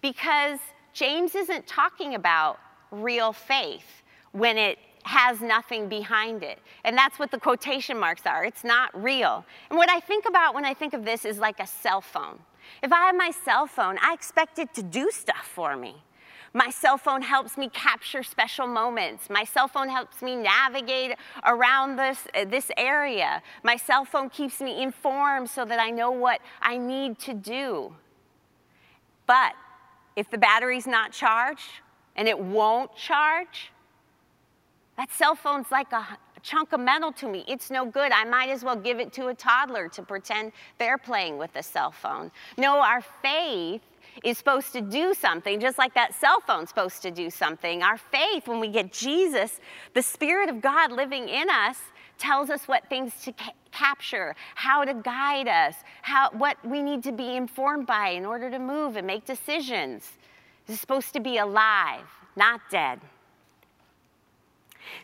because 0.00 0.58
James 0.92 1.34
isn't 1.34 1.66
talking 1.66 2.14
about 2.14 2.58
real 2.90 3.32
faith 3.32 4.02
when 4.32 4.56
it 4.56 4.78
has 5.04 5.40
nothing 5.40 5.88
behind 5.88 6.42
it. 6.42 6.58
And 6.84 6.96
that's 6.96 7.18
what 7.18 7.30
the 7.30 7.38
quotation 7.38 7.98
marks 7.98 8.22
are. 8.26 8.44
It's 8.44 8.64
not 8.64 8.90
real. 9.00 9.44
And 9.68 9.76
what 9.76 9.90
I 9.90 10.00
think 10.00 10.26
about 10.26 10.54
when 10.54 10.64
I 10.64 10.74
think 10.74 10.94
of 10.94 11.04
this 11.04 11.24
is 11.24 11.38
like 11.38 11.60
a 11.60 11.66
cell 11.66 12.00
phone. 12.00 12.38
If 12.82 12.92
I 12.92 13.06
have 13.06 13.16
my 13.16 13.32
cell 13.44 13.66
phone, 13.66 13.98
I 14.00 14.12
expect 14.14 14.58
it 14.58 14.72
to 14.74 14.82
do 14.82 15.10
stuff 15.10 15.50
for 15.54 15.76
me. 15.76 15.96
My 16.54 16.68
cell 16.68 16.98
phone 16.98 17.22
helps 17.22 17.56
me 17.56 17.70
capture 17.70 18.22
special 18.22 18.66
moments. 18.66 19.30
My 19.30 19.44
cell 19.44 19.68
phone 19.68 19.88
helps 19.88 20.20
me 20.20 20.36
navigate 20.36 21.16
around 21.44 21.96
this, 21.96 22.26
uh, 22.34 22.44
this 22.44 22.70
area. 22.76 23.42
My 23.62 23.76
cell 23.76 24.04
phone 24.04 24.28
keeps 24.28 24.60
me 24.60 24.82
informed 24.82 25.48
so 25.48 25.64
that 25.64 25.80
I 25.80 25.90
know 25.90 26.10
what 26.10 26.40
I 26.60 26.76
need 26.76 27.18
to 27.20 27.32
do. 27.32 27.94
But 29.26 29.54
if 30.14 30.28
the 30.30 30.36
battery's 30.36 30.86
not 30.86 31.12
charged 31.12 31.70
and 32.16 32.28
it 32.28 32.38
won't 32.38 32.94
charge, 32.96 33.72
that 34.98 35.10
cell 35.10 35.34
phone's 35.34 35.70
like 35.70 35.90
a, 35.92 36.06
a, 36.36 36.40
chunk 36.42 36.72
of 36.72 36.80
metal 36.80 37.12
to 37.12 37.28
me. 37.28 37.44
It's 37.48 37.70
no 37.70 37.86
good. 37.86 38.12
I 38.12 38.24
might 38.24 38.50
as 38.50 38.62
well 38.62 38.76
give 38.76 39.00
it 39.00 39.12
to 39.14 39.28
a 39.28 39.34
toddler 39.34 39.88
to 39.88 40.02
pretend 40.02 40.52
they're 40.78 40.98
playing 40.98 41.38
with 41.38 41.56
a 41.56 41.62
cell 41.62 41.92
phone. 41.92 42.30
No, 42.58 42.80
our 42.80 43.00
faith 43.00 43.80
is 44.24 44.38
supposed 44.38 44.72
to 44.72 44.80
do 44.80 45.14
something, 45.14 45.60
just 45.60 45.78
like 45.78 45.94
that 45.94 46.14
cell 46.14 46.40
phone's 46.40 46.68
supposed 46.68 47.02
to 47.02 47.10
do 47.10 47.30
something. 47.30 47.82
Our 47.82 47.98
faith, 47.98 48.46
when 48.46 48.60
we 48.60 48.68
get 48.68 48.92
Jesus, 48.92 49.60
the 49.94 50.02
Spirit 50.02 50.48
of 50.48 50.60
God 50.60 50.92
living 50.92 51.28
in 51.28 51.48
us, 51.50 51.78
tells 52.18 52.50
us 52.50 52.68
what 52.68 52.88
things 52.88 53.12
to 53.24 53.32
ca- 53.32 53.52
capture, 53.72 54.36
how 54.54 54.84
to 54.84 54.94
guide 54.94 55.48
us, 55.48 55.74
how, 56.02 56.30
what 56.30 56.56
we 56.64 56.82
need 56.82 57.02
to 57.02 57.12
be 57.12 57.36
informed 57.36 57.86
by 57.86 58.10
in 58.10 58.24
order 58.24 58.50
to 58.50 58.58
move 58.58 58.96
and 58.96 59.06
make 59.06 59.24
decisions. 59.24 60.18
It's 60.68 60.80
supposed 60.80 61.12
to 61.14 61.20
be 61.20 61.38
alive, 61.38 62.06
not 62.36 62.60
dead. 62.70 63.00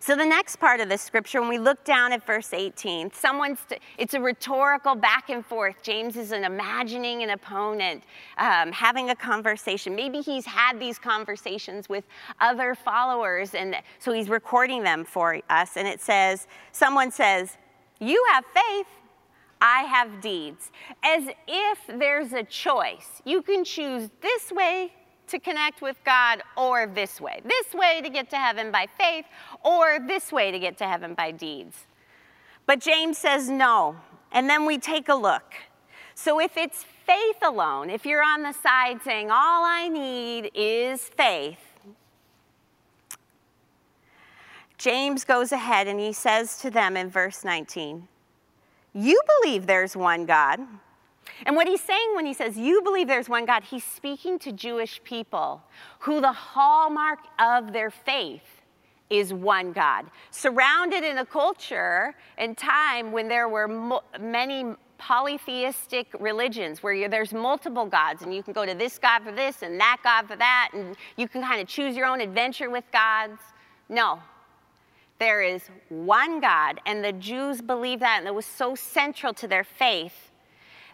So, 0.00 0.16
the 0.16 0.24
next 0.24 0.56
part 0.56 0.80
of 0.80 0.88
the 0.88 0.98
scripture, 0.98 1.40
when 1.40 1.48
we 1.48 1.58
look 1.58 1.84
down 1.84 2.12
at 2.12 2.26
verse 2.26 2.52
18, 2.52 3.12
someone's, 3.12 3.58
it's 3.96 4.14
a 4.14 4.20
rhetorical 4.20 4.94
back 4.94 5.30
and 5.30 5.44
forth. 5.44 5.82
James 5.82 6.16
is 6.16 6.32
an 6.32 6.44
imagining 6.44 7.22
an 7.22 7.30
opponent, 7.30 8.04
um, 8.38 8.72
having 8.72 9.10
a 9.10 9.16
conversation. 9.16 9.94
Maybe 9.94 10.20
he's 10.20 10.46
had 10.46 10.78
these 10.80 10.98
conversations 10.98 11.88
with 11.88 12.04
other 12.40 12.74
followers, 12.74 13.54
and 13.54 13.76
so 13.98 14.12
he's 14.12 14.28
recording 14.28 14.82
them 14.82 15.04
for 15.04 15.40
us. 15.50 15.76
And 15.76 15.86
it 15.86 16.00
says, 16.00 16.46
someone 16.72 17.10
says, 17.10 17.56
You 18.00 18.24
have 18.32 18.44
faith, 18.46 18.86
I 19.60 19.82
have 19.82 20.20
deeds. 20.20 20.70
As 21.02 21.24
if 21.46 21.78
there's 21.88 22.32
a 22.32 22.44
choice. 22.44 23.22
You 23.24 23.42
can 23.42 23.64
choose 23.64 24.10
this 24.20 24.52
way 24.52 24.92
to 25.28 25.38
connect 25.38 25.82
with 25.82 25.96
God 26.04 26.42
or 26.56 26.86
this 26.86 27.20
way. 27.20 27.40
This 27.44 27.74
way 27.74 28.00
to 28.02 28.08
get 28.08 28.30
to 28.30 28.36
heaven 28.36 28.70
by 28.70 28.86
faith 28.98 29.24
or 29.64 29.98
this 30.06 30.32
way 30.32 30.50
to 30.50 30.58
get 30.58 30.78
to 30.78 30.84
heaven 30.84 31.14
by 31.14 31.30
deeds. 31.30 31.86
But 32.66 32.80
James 32.80 33.18
says 33.18 33.48
no. 33.48 33.96
And 34.30 34.48
then 34.48 34.66
we 34.66 34.78
take 34.78 35.08
a 35.08 35.14
look. 35.14 35.54
So 36.14 36.40
if 36.40 36.56
it's 36.56 36.84
faith 37.06 37.36
alone, 37.42 37.90
if 37.90 38.04
you're 38.04 38.22
on 38.22 38.42
the 38.42 38.52
side 38.52 39.00
saying, 39.02 39.30
all 39.30 39.64
I 39.64 39.88
need 39.88 40.50
is 40.54 41.02
faith, 41.02 41.58
James 44.76 45.24
goes 45.24 45.50
ahead 45.50 45.88
and 45.88 45.98
he 45.98 46.12
says 46.12 46.58
to 46.60 46.70
them 46.70 46.96
in 46.96 47.10
verse 47.10 47.44
19, 47.44 48.06
You 48.92 49.20
believe 49.42 49.66
there's 49.66 49.96
one 49.96 50.24
God. 50.24 50.60
And 51.46 51.56
what 51.56 51.68
he's 51.68 51.80
saying 51.80 52.14
when 52.14 52.26
he 52.26 52.34
says, 52.34 52.56
You 52.56 52.82
believe 52.82 53.08
there's 53.08 53.28
one 53.28 53.44
God, 53.44 53.64
he's 53.64 53.84
speaking 53.84 54.38
to 54.40 54.52
Jewish 54.52 55.02
people 55.04 55.62
who 56.00 56.20
the 56.20 56.32
hallmark 56.32 57.20
of 57.38 57.72
their 57.72 57.90
faith 57.90 58.42
is 59.10 59.32
one 59.32 59.72
God. 59.72 60.06
Surrounded 60.30 61.04
in 61.04 61.18
a 61.18 61.26
culture 61.26 62.14
and 62.36 62.56
time 62.56 63.12
when 63.12 63.28
there 63.28 63.48
were 63.48 63.68
mo- 63.68 64.02
many 64.20 64.74
polytheistic 64.98 66.08
religions 66.18 66.82
where 66.82 67.08
there's 67.08 67.32
multiple 67.32 67.86
gods 67.86 68.22
and 68.22 68.34
you 68.34 68.42
can 68.42 68.52
go 68.52 68.66
to 68.66 68.74
this 68.74 68.98
God 68.98 69.22
for 69.22 69.30
this 69.30 69.62
and 69.62 69.80
that 69.80 69.98
God 70.02 70.26
for 70.26 70.36
that 70.36 70.70
and 70.74 70.96
you 71.16 71.28
can 71.28 71.40
kind 71.40 71.60
of 71.60 71.68
choose 71.68 71.96
your 71.96 72.06
own 72.06 72.20
adventure 72.20 72.68
with 72.68 72.84
gods. 72.92 73.40
No. 73.88 74.18
There 75.18 75.42
is 75.42 75.62
one 75.88 76.40
God, 76.40 76.80
and 76.86 77.04
the 77.04 77.12
Jews 77.12 77.60
believed 77.60 78.02
that, 78.02 78.18
and 78.20 78.28
it 78.28 78.34
was 78.34 78.46
so 78.46 78.76
central 78.76 79.34
to 79.34 79.48
their 79.48 79.64
faith 79.64 80.27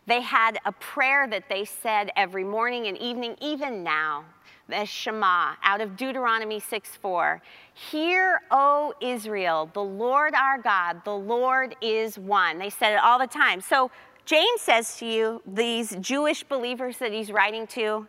they 0.06 0.20
had 0.20 0.58
a 0.64 0.72
prayer 0.72 1.26
that 1.28 1.48
they 1.48 1.64
said 1.64 2.10
every 2.16 2.44
morning 2.44 2.86
and 2.86 2.98
evening, 2.98 3.36
even 3.40 3.82
now, 3.82 4.24
the 4.68 4.84
Shema 4.84 5.54
out 5.62 5.80
of 5.80 5.96
Deuteronomy 5.96 6.60
6 6.60 6.96
4. 6.96 7.42
Hear, 7.74 8.40
O 8.50 8.94
Israel, 9.00 9.70
the 9.72 9.82
Lord 9.82 10.34
our 10.34 10.58
God, 10.58 11.04
the 11.04 11.14
Lord 11.14 11.76
is 11.80 12.18
one. 12.18 12.58
They 12.58 12.70
said 12.70 12.94
it 12.94 13.00
all 13.02 13.18
the 13.18 13.26
time. 13.26 13.60
So 13.60 13.90
James 14.24 14.60
says 14.60 14.96
to 14.98 15.06
you, 15.06 15.42
these 15.46 15.96
Jewish 16.00 16.44
believers 16.44 16.98
that 16.98 17.12
he's 17.12 17.30
writing 17.30 17.66
to, 17.68 18.06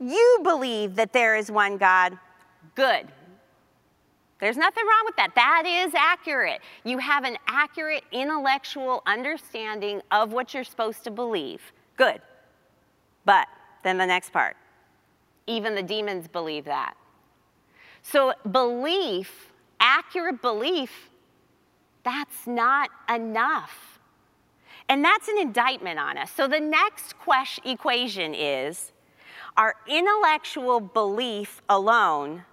you 0.00 0.38
believe 0.42 0.96
that 0.96 1.12
there 1.12 1.36
is 1.36 1.50
one 1.50 1.76
God. 1.76 2.18
Good. 2.74 3.08
There's 4.38 4.56
nothing 4.56 4.84
wrong 4.84 5.02
with 5.06 5.16
that. 5.16 5.34
That 5.34 5.64
is 5.66 5.94
accurate. 5.94 6.60
You 6.84 6.98
have 6.98 7.24
an 7.24 7.36
accurate 7.46 8.04
intellectual 8.12 9.02
understanding 9.06 10.02
of 10.10 10.32
what 10.32 10.52
you're 10.52 10.64
supposed 10.64 11.04
to 11.04 11.10
believe. 11.10 11.60
Good. 11.96 12.20
But 13.24 13.48
then 13.82 13.98
the 13.98 14.06
next 14.06 14.32
part 14.32 14.56
even 15.46 15.74
the 15.74 15.82
demons 15.82 16.26
believe 16.26 16.64
that. 16.64 16.94
So, 18.02 18.32
belief, 18.50 19.52
accurate 19.80 20.42
belief, 20.42 21.10
that's 22.04 22.46
not 22.46 22.90
enough. 23.12 24.00
And 24.88 25.04
that's 25.04 25.28
an 25.28 25.38
indictment 25.38 25.98
on 25.98 26.18
us. 26.18 26.30
So, 26.30 26.46
the 26.46 26.60
next 26.60 27.18
question, 27.18 27.64
equation 27.66 28.34
is 28.34 28.92
our 29.56 29.74
intellectual 29.88 30.80
belief 30.80 31.62
alone 31.68 32.44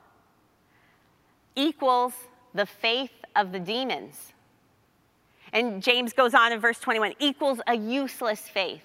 equals 1.55 2.13
the 2.53 2.65
faith 2.65 3.12
of 3.36 3.51
the 3.51 3.60
demons. 3.60 4.33
And 5.51 5.81
James 5.81 6.13
goes 6.13 6.33
on 6.33 6.51
in 6.51 6.60
verse 6.60 6.79
21 6.79 7.13
equals 7.19 7.62
a 7.67 7.75
useless 7.75 8.41
faith. 8.41 8.83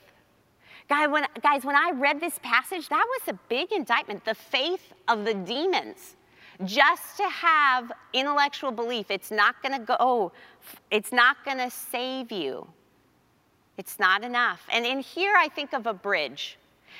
Guys 0.88 1.08
when, 1.10 1.26
guys, 1.42 1.64
when 1.64 1.76
I 1.76 1.92
read 1.94 2.20
this 2.20 2.38
passage, 2.42 2.88
that 2.88 3.06
was 3.08 3.34
a 3.34 3.38
big 3.48 3.72
indictment. 3.72 4.24
The 4.24 4.34
faith 4.34 4.92
of 5.06 5.24
the 5.24 5.34
demons. 5.34 6.16
Just 6.64 7.16
to 7.18 7.28
have 7.28 7.92
intellectual 8.12 8.72
belief, 8.72 9.10
it's 9.10 9.30
not 9.30 9.62
going 9.62 9.78
to 9.78 9.84
go, 9.84 9.96
oh, 10.00 10.32
it's 10.90 11.12
not 11.12 11.44
going 11.44 11.58
to 11.58 11.70
save 11.70 12.32
you. 12.32 12.66
It's 13.76 13.98
not 14.00 14.24
enough. 14.24 14.66
And 14.72 14.84
in 14.84 14.98
here, 15.00 15.34
I 15.36 15.48
think 15.48 15.72
of 15.72 15.86
a 15.86 15.94
bridge. 15.94 16.58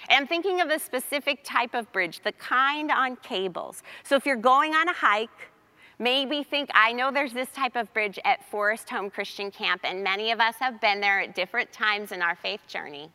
And 0.09 0.21
I'm 0.21 0.27
thinking 0.29 0.61
of 0.61 0.69
a 0.69 0.79
specific 0.79 1.41
type 1.43 1.75
of 1.75 1.91
bridge, 1.93 2.21
the 2.23 2.33
kind 2.33 2.91
on 2.91 3.17
cables. 3.17 3.83
So 4.05 4.15
if 4.15 4.25
you're 4.25 4.37
going 4.37 4.75
on 4.75 4.89
a 4.89 4.93
hike, 4.93 5.51
maybe 5.99 6.43
think, 6.43 6.71
I 6.75 6.93
know 6.93 7.11
there's 7.11 7.33
this 7.33 7.49
type 7.51 7.77
of 7.77 7.93
bridge 7.93 8.19
at 8.25 8.45
Forest 8.51 8.89
Home 8.91 9.11
Christian 9.11 9.51
Camp, 9.51 9.81
and 9.85 10.03
many 10.03 10.31
of 10.31 10.41
us 10.41 10.57
have 10.61 10.81
been 10.81 11.01
there 11.01 11.21
at 11.21 11.35
different 11.35 11.73
times 11.73 12.13
in 12.13 12.23
our 12.23 12.37
faith 12.37 12.61
journey. 12.69 13.11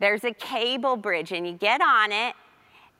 There's 0.00 0.24
a 0.24 0.32
cable 0.32 0.96
bridge, 0.96 1.32
and 1.32 1.46
you 1.46 1.54
get 1.54 1.80
on 1.80 2.12
it, 2.12 2.34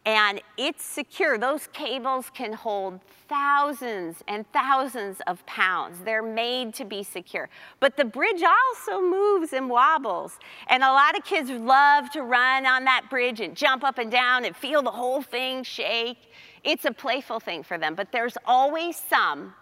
and 0.06 0.42
it's 0.58 0.84
secure. 0.84 1.38
Those 1.38 1.66
cables 1.68 2.30
can 2.34 2.52
hold 2.52 3.00
thousands 3.28 4.22
and 4.28 4.44
thousands 4.52 5.22
of 5.26 5.44
pounds. 5.46 5.98
They're 6.04 6.22
made 6.22 6.74
to 6.74 6.84
be 6.84 7.02
secure. 7.02 7.48
But 7.80 7.96
the 7.96 8.04
bridge 8.04 8.42
also 8.42 9.00
moves 9.00 9.54
and 9.54 9.70
wobbles. 9.70 10.38
And 10.68 10.82
a 10.82 10.92
lot 10.92 11.16
of 11.16 11.24
kids 11.24 11.48
love 11.48 12.10
to 12.10 12.22
run 12.22 12.66
on 12.66 12.84
that 12.84 13.06
bridge 13.08 13.40
and 13.40 13.56
jump 13.56 13.82
up 13.82 13.98
and 13.98 14.10
down 14.10 14.44
and 14.44 14.54
feel 14.54 14.82
the 14.82 14.90
whole 14.90 15.22
thing 15.22 15.62
shake. 15.62 16.30
It's 16.64 16.84
a 16.84 16.92
playful 16.92 17.40
thing 17.40 17.62
for 17.62 17.78
them. 17.78 17.94
But 17.94 18.12
there's 18.12 18.36
always 18.44 18.96
some 18.96 19.54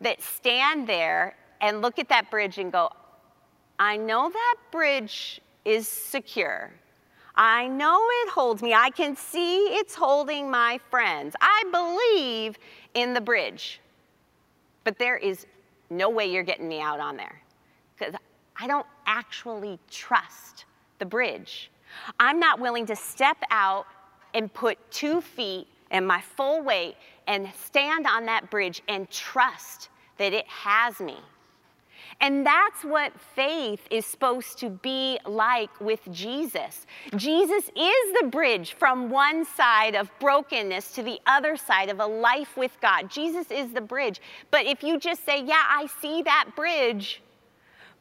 that 0.00 0.22
stand 0.22 0.86
there 0.86 1.36
and 1.60 1.82
look 1.82 1.98
at 1.98 2.08
that 2.08 2.30
bridge 2.30 2.56
and 2.56 2.72
go, 2.72 2.90
I 3.78 3.98
know 3.98 4.30
that 4.30 4.56
bridge 4.70 5.42
is 5.64 5.86
secure. 5.86 6.72
I 7.34 7.68
know 7.68 8.00
it 8.24 8.30
holds 8.30 8.62
me. 8.62 8.74
I 8.74 8.90
can 8.90 9.16
see 9.16 9.64
it's 9.66 9.94
holding 9.94 10.50
my 10.50 10.78
friends. 10.90 11.34
I 11.40 11.64
believe 11.70 12.58
in 12.94 13.14
the 13.14 13.20
bridge. 13.20 13.80
But 14.84 14.98
there 14.98 15.16
is 15.16 15.46
no 15.90 16.10
way 16.10 16.26
you're 16.26 16.42
getting 16.42 16.68
me 16.68 16.80
out 16.80 17.00
on 17.00 17.16
there 17.16 17.40
because 17.96 18.14
I 18.56 18.66
don't 18.66 18.86
actually 19.06 19.78
trust 19.90 20.64
the 20.98 21.06
bridge. 21.06 21.70
I'm 22.18 22.38
not 22.38 22.60
willing 22.60 22.86
to 22.86 22.96
step 22.96 23.38
out 23.50 23.86
and 24.34 24.52
put 24.52 24.78
two 24.90 25.20
feet 25.20 25.66
and 25.90 26.06
my 26.06 26.20
full 26.20 26.62
weight 26.62 26.96
and 27.26 27.48
stand 27.64 28.06
on 28.06 28.26
that 28.26 28.50
bridge 28.50 28.82
and 28.88 29.10
trust 29.10 29.88
that 30.18 30.32
it 30.32 30.46
has 30.46 31.00
me. 31.00 31.16
And 32.20 32.44
that's 32.44 32.84
what 32.84 33.12
faith 33.34 33.86
is 33.90 34.04
supposed 34.04 34.58
to 34.58 34.68
be 34.68 35.18
like 35.24 35.80
with 35.80 36.00
Jesus. 36.10 36.86
Jesus 37.16 37.64
is 37.76 38.20
the 38.20 38.28
bridge 38.30 38.74
from 38.74 39.10
one 39.10 39.44
side 39.44 39.94
of 39.94 40.10
brokenness 40.18 40.92
to 40.92 41.02
the 41.02 41.18
other 41.26 41.56
side 41.56 41.88
of 41.88 42.00
a 42.00 42.06
life 42.06 42.56
with 42.56 42.76
God. 42.80 43.10
Jesus 43.10 43.50
is 43.50 43.72
the 43.72 43.80
bridge. 43.80 44.20
But 44.50 44.66
if 44.66 44.82
you 44.82 44.98
just 44.98 45.24
say, 45.24 45.42
Yeah, 45.42 45.62
I 45.66 45.86
see 46.00 46.22
that 46.22 46.50
bridge, 46.56 47.22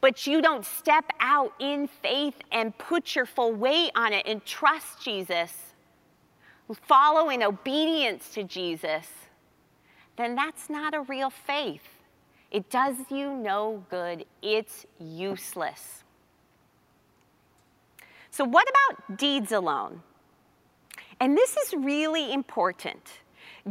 but 0.01 0.25
you 0.25 0.41
don't 0.41 0.65
step 0.65 1.05
out 1.19 1.53
in 1.59 1.87
faith 1.87 2.35
and 2.51 2.77
put 2.77 3.15
your 3.15 3.25
full 3.25 3.53
weight 3.53 3.91
on 3.95 4.13
it 4.13 4.25
and 4.25 4.43
trust 4.45 5.01
Jesus, 5.03 5.53
follow 6.87 7.29
in 7.29 7.43
obedience 7.43 8.29
to 8.29 8.43
Jesus, 8.43 9.07
then 10.17 10.35
that's 10.35 10.69
not 10.69 10.93
a 10.93 11.01
real 11.01 11.29
faith. 11.29 11.98
It 12.51 12.69
does 12.69 12.95
you 13.09 13.35
no 13.35 13.83
good, 13.89 14.25
it's 14.41 14.85
useless. 14.99 16.03
So, 18.31 18.43
what 18.43 18.67
about 18.69 19.17
deeds 19.17 19.51
alone? 19.51 20.01
And 21.19 21.37
this 21.37 21.57
is 21.57 21.73
really 21.73 22.33
important. 22.33 23.01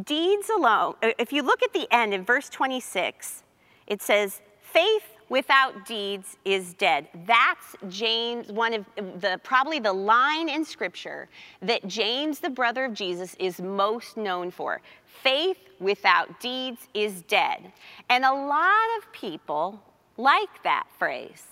Deeds 0.05 0.51
alone, 0.51 0.95
uh, 1.03 1.11
if 1.19 1.33
you 1.33 1.43
look 1.43 1.63
at 1.63 1.73
the 1.73 1.89
end 1.91 2.13
in 2.13 2.25
verse 2.25 2.49
26, 2.51 3.43
it 3.87 4.03
says, 4.03 4.43
faith 4.61 5.05
without 5.29 5.87
deeds 5.87 6.37
is 6.45 6.75
dead. 6.75 7.09
That's 7.27 7.77
James, 7.89 8.49
one 8.49 8.75
of 8.75 8.85
the 8.97 9.41
probably 9.43 9.79
the 9.79 9.93
line 9.93 10.49
in 10.49 10.65
scripture 10.65 11.29
that 11.63 11.87
James, 11.87 12.41
the 12.41 12.51
brother 12.51 12.85
of 12.85 12.95
Jesus, 12.95 13.35
is 13.39 13.61
most 13.61 14.17
known 14.17 14.51
for. 14.51 14.81
Faith 15.23 15.59
without 15.81 16.41
deeds 16.41 16.89
is 16.95 17.23
dead. 17.23 17.73
And 18.09 18.25
a 18.25 18.33
lot 18.33 18.89
of 18.99 19.13
people 19.13 19.81
like 20.17 20.63
that 20.65 20.87
phrase. 20.99 21.45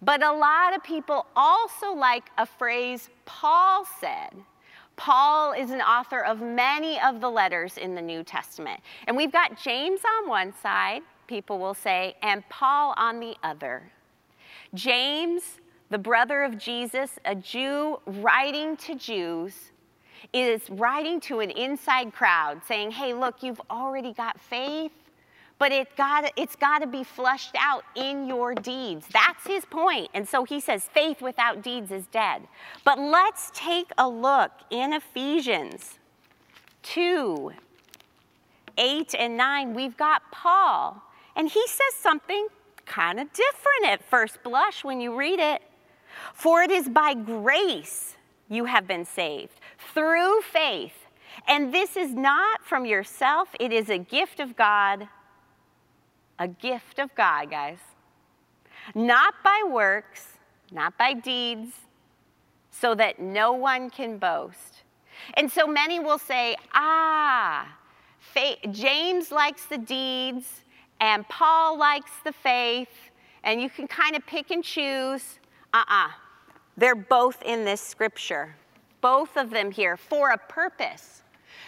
But 0.00 0.22
a 0.22 0.32
lot 0.32 0.76
of 0.76 0.82
people 0.84 1.26
also 1.34 1.92
like 1.92 2.30
a 2.38 2.46
phrase 2.46 3.08
Paul 3.24 3.84
said. 4.00 4.30
Paul 4.96 5.52
is 5.52 5.70
an 5.70 5.80
author 5.80 6.24
of 6.24 6.40
many 6.40 7.00
of 7.00 7.20
the 7.20 7.30
letters 7.30 7.78
in 7.78 7.94
the 7.94 8.02
New 8.02 8.22
Testament. 8.22 8.80
And 9.06 9.16
we've 9.16 9.32
got 9.32 9.60
James 9.60 10.00
on 10.04 10.28
one 10.28 10.52
side, 10.60 11.02
people 11.26 11.58
will 11.58 11.74
say, 11.74 12.16
and 12.22 12.48
Paul 12.48 12.94
on 12.96 13.20
the 13.20 13.36
other. 13.42 13.92
James, 14.74 15.60
the 15.90 15.98
brother 15.98 16.42
of 16.42 16.58
Jesus, 16.58 17.18
a 17.24 17.34
Jew 17.34 18.00
writing 18.06 18.76
to 18.78 18.96
Jews, 18.96 19.70
is 20.32 20.68
writing 20.70 21.20
to 21.22 21.40
an 21.40 21.50
inside 21.50 22.12
crowd 22.12 22.60
saying, 22.66 22.92
hey, 22.92 23.14
look, 23.14 23.42
you've 23.42 23.60
already 23.70 24.12
got 24.12 24.40
faith, 24.40 24.92
but 25.58 25.72
it 25.72 25.96
got, 25.96 26.30
it's 26.36 26.56
got 26.56 26.80
to 26.80 26.86
be 26.86 27.02
flushed 27.02 27.54
out 27.58 27.84
in 27.94 28.26
your 28.26 28.54
deeds. 28.54 29.06
That's 29.12 29.46
his 29.46 29.64
point. 29.64 30.08
And 30.14 30.28
so 30.28 30.44
he 30.44 30.60
says, 30.60 30.84
faith 30.84 31.20
without 31.20 31.62
deeds 31.62 31.90
is 31.90 32.06
dead. 32.06 32.42
But 32.84 32.98
let's 32.98 33.50
take 33.54 33.90
a 33.98 34.08
look 34.08 34.52
in 34.70 34.92
Ephesians 34.92 35.98
2 36.82 37.52
8 38.80 39.14
and 39.18 39.36
9. 39.36 39.74
We've 39.74 39.96
got 39.96 40.22
Paul, 40.30 41.02
and 41.34 41.48
he 41.48 41.66
says 41.66 41.94
something 42.00 42.46
kind 42.86 43.18
of 43.18 43.26
different 43.32 43.86
at 43.86 44.08
first 44.08 44.40
blush 44.44 44.84
when 44.84 45.00
you 45.00 45.16
read 45.16 45.40
it. 45.40 45.62
For 46.32 46.62
it 46.62 46.70
is 46.70 46.88
by 46.88 47.14
grace 47.14 48.16
you 48.48 48.64
have 48.64 48.86
been 48.86 49.04
saved 49.04 49.60
through 49.92 50.40
faith. 50.42 50.94
And 51.46 51.72
this 51.72 51.96
is 51.96 52.14
not 52.14 52.64
from 52.64 52.86
yourself, 52.86 53.48
it 53.60 53.72
is 53.72 53.88
a 53.88 53.98
gift 53.98 54.40
of 54.40 54.56
God. 54.56 55.08
A 56.38 56.48
gift 56.48 56.98
of 56.98 57.14
God, 57.14 57.50
guys. 57.50 57.78
Not 58.94 59.34
by 59.42 59.62
works, 59.68 60.38
not 60.70 60.96
by 60.96 61.12
deeds, 61.12 61.72
so 62.70 62.94
that 62.94 63.18
no 63.18 63.52
one 63.52 63.90
can 63.90 64.18
boast. 64.18 64.84
And 65.34 65.50
so 65.50 65.66
many 65.66 65.98
will 65.98 66.18
say, 66.18 66.56
ah, 66.72 67.76
faith, 68.20 68.58
James 68.70 69.32
likes 69.32 69.66
the 69.66 69.78
deeds, 69.78 70.62
and 71.00 71.28
Paul 71.28 71.76
likes 71.76 72.12
the 72.24 72.32
faith, 72.32 73.10
and 73.42 73.60
you 73.60 73.68
can 73.68 73.88
kind 73.88 74.14
of 74.16 74.24
pick 74.26 74.50
and 74.50 74.62
choose. 74.62 75.40
Uh 75.72 75.78
uh-uh. 75.78 76.06
uh. 76.06 76.10
They're 76.78 76.94
both 76.94 77.42
in 77.42 77.66
this 77.66 77.82
scripture 77.82 78.54
both 79.00 79.36
of 79.36 79.50
them 79.50 79.70
here 79.70 79.96
for 79.96 80.30
a 80.30 80.38
purpose. 80.38 81.22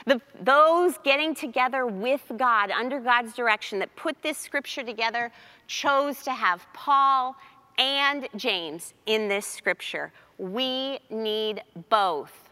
The, 0.07 0.21
those 0.41 0.97
getting 1.05 1.35
together 1.35 1.87
with 1.87 2.23
God, 2.37 2.71
under 2.71 3.01
God's 3.01 3.35
direction, 3.35 3.79
that 3.81 3.95
put 3.97 4.21
this 4.23 4.39
scripture 4.39 4.83
together, 4.83 5.31
chose 5.67 6.23
to 6.23 6.33
have 6.33 6.67
Paul 6.73 7.37
and 7.79 8.29
James 8.37 8.95
in 9.07 9.29
this 9.29 9.47
scripture. 9.47 10.13
We 10.39 11.01
need 11.11 11.63
both. 11.89 12.49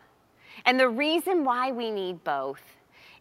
And 0.65 0.79
the 0.79 0.89
reason 0.89 1.45
why 1.45 1.73
we 1.73 1.91
need 1.91 2.23
both 2.25 2.63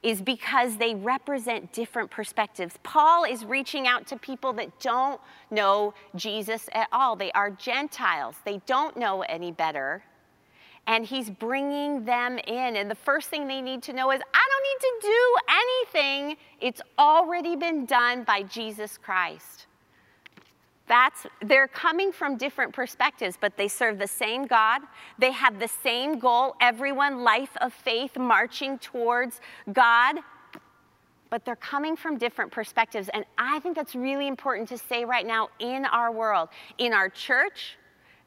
is 0.03 0.21
because 0.21 0.77
they 0.77 0.95
represent 0.95 1.73
different 1.73 2.11
perspectives. 2.11 2.75
Paul 2.83 3.23
is 3.23 3.45
reaching 3.45 3.87
out 3.87 4.07
to 4.07 4.17
people 4.17 4.53
that 4.53 4.79
don't 4.79 5.19
know 5.51 5.93
Jesus 6.15 6.69
at 6.73 6.87
all. 6.91 7.15
They 7.15 7.31
are 7.31 7.49
Gentiles, 7.49 8.35
they 8.45 8.61
don't 8.65 8.97
know 8.97 9.21
any 9.23 9.51
better 9.51 10.03
and 10.87 11.05
he's 11.05 11.29
bringing 11.29 12.05
them 12.05 12.39
in. 12.47 12.77
And 12.77 12.89
the 12.89 12.95
first 12.95 13.29
thing 13.29 13.47
they 13.47 13.61
need 13.61 13.83
to 13.83 13.93
know 13.93 14.11
is 14.11 14.21
I 14.33 14.47
don't 14.49 14.63
need 14.63 14.79
to 14.79 15.07
do 15.07 16.01
anything, 16.01 16.37
it's 16.61 16.81
already 16.97 17.55
been 17.55 17.85
done 17.85 18.23
by 18.23 18.43
Jesus 18.43 18.97
Christ. 18.97 19.66
That's, 20.87 21.27
they're 21.41 21.67
coming 21.67 22.11
from 22.11 22.37
different 22.37 22.73
perspectives, 22.73 23.37
but 23.39 23.57
they 23.57 23.67
serve 23.67 23.99
the 23.99 24.07
same 24.07 24.45
God. 24.45 24.81
They 25.19 25.31
have 25.31 25.59
the 25.59 25.67
same 25.67 26.17
goal. 26.17 26.55
Everyone, 26.61 27.23
life 27.23 27.55
of 27.59 27.73
faith, 27.73 28.17
marching 28.17 28.79
towards 28.79 29.41
God. 29.73 30.17
But 31.29 31.43
they're 31.43 31.57
coming 31.57 31.97
from 31.97 32.17
different 32.17 32.51
perspectives. 32.51 33.09
And 33.13 33.25
I 33.37 33.59
think 33.59 33.75
that's 33.75 33.95
really 33.95 34.27
important 34.27 34.69
to 34.69 34.77
say 34.77 35.03
right 35.03 35.25
now 35.25 35.49
in 35.59 35.85
our 35.85 36.09
world, 36.09 36.47
in 36.77 36.93
our 36.93 37.09
church, 37.09 37.75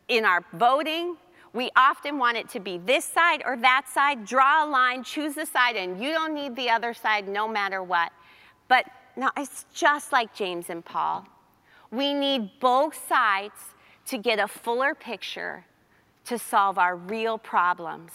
in 0.08 0.26
our 0.26 0.44
voting, 0.52 1.16
we 1.52 1.70
often 1.76 2.18
want 2.18 2.36
it 2.36 2.48
to 2.50 2.60
be 2.60 2.78
this 2.78 3.04
side 3.04 3.42
or 3.44 3.56
that 3.56 3.86
side, 3.88 4.24
draw 4.24 4.64
a 4.64 4.68
line, 4.68 5.02
choose 5.02 5.34
the 5.34 5.46
side, 5.46 5.76
and 5.76 6.00
you 6.00 6.12
don't 6.12 6.34
need 6.34 6.54
the 6.54 6.68
other 6.68 6.94
side 6.94 7.26
no 7.26 7.48
matter 7.48 7.82
what. 7.82 8.12
But 8.68 8.84
no, 9.16 9.30
it's 9.36 9.64
just 9.74 10.12
like 10.12 10.34
James 10.34 10.70
and 10.70 10.84
Paul. 10.84 11.26
We 11.90 12.14
need 12.14 12.50
both 12.60 13.06
sides 13.08 13.74
to 14.06 14.18
get 14.18 14.38
a 14.38 14.48
fuller 14.48 14.94
picture 14.94 15.64
to 16.26 16.38
solve 16.38 16.78
our 16.78 16.96
real 16.96 17.38
problems. 17.38 18.12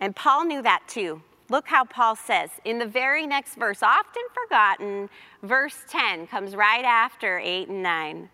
And 0.00 0.16
Paul 0.16 0.44
knew 0.44 0.62
that 0.62 0.82
too. 0.88 1.22
Look 1.48 1.68
how 1.68 1.84
Paul 1.84 2.16
says 2.16 2.50
in 2.64 2.78
the 2.78 2.86
very 2.86 3.26
next 3.26 3.56
verse, 3.56 3.82
often 3.82 4.22
forgotten, 4.34 5.10
verse 5.42 5.76
10 5.88 6.26
comes 6.26 6.56
right 6.56 6.84
after 6.84 7.38
8 7.38 7.68
and 7.68 7.82
9. 7.82 8.28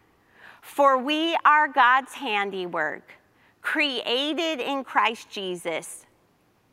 For 0.62 0.96
we 0.96 1.36
are 1.44 1.68
God's 1.68 2.14
handiwork, 2.14 3.12
created 3.60 4.60
in 4.60 4.84
Christ 4.84 5.30
Jesus 5.30 6.06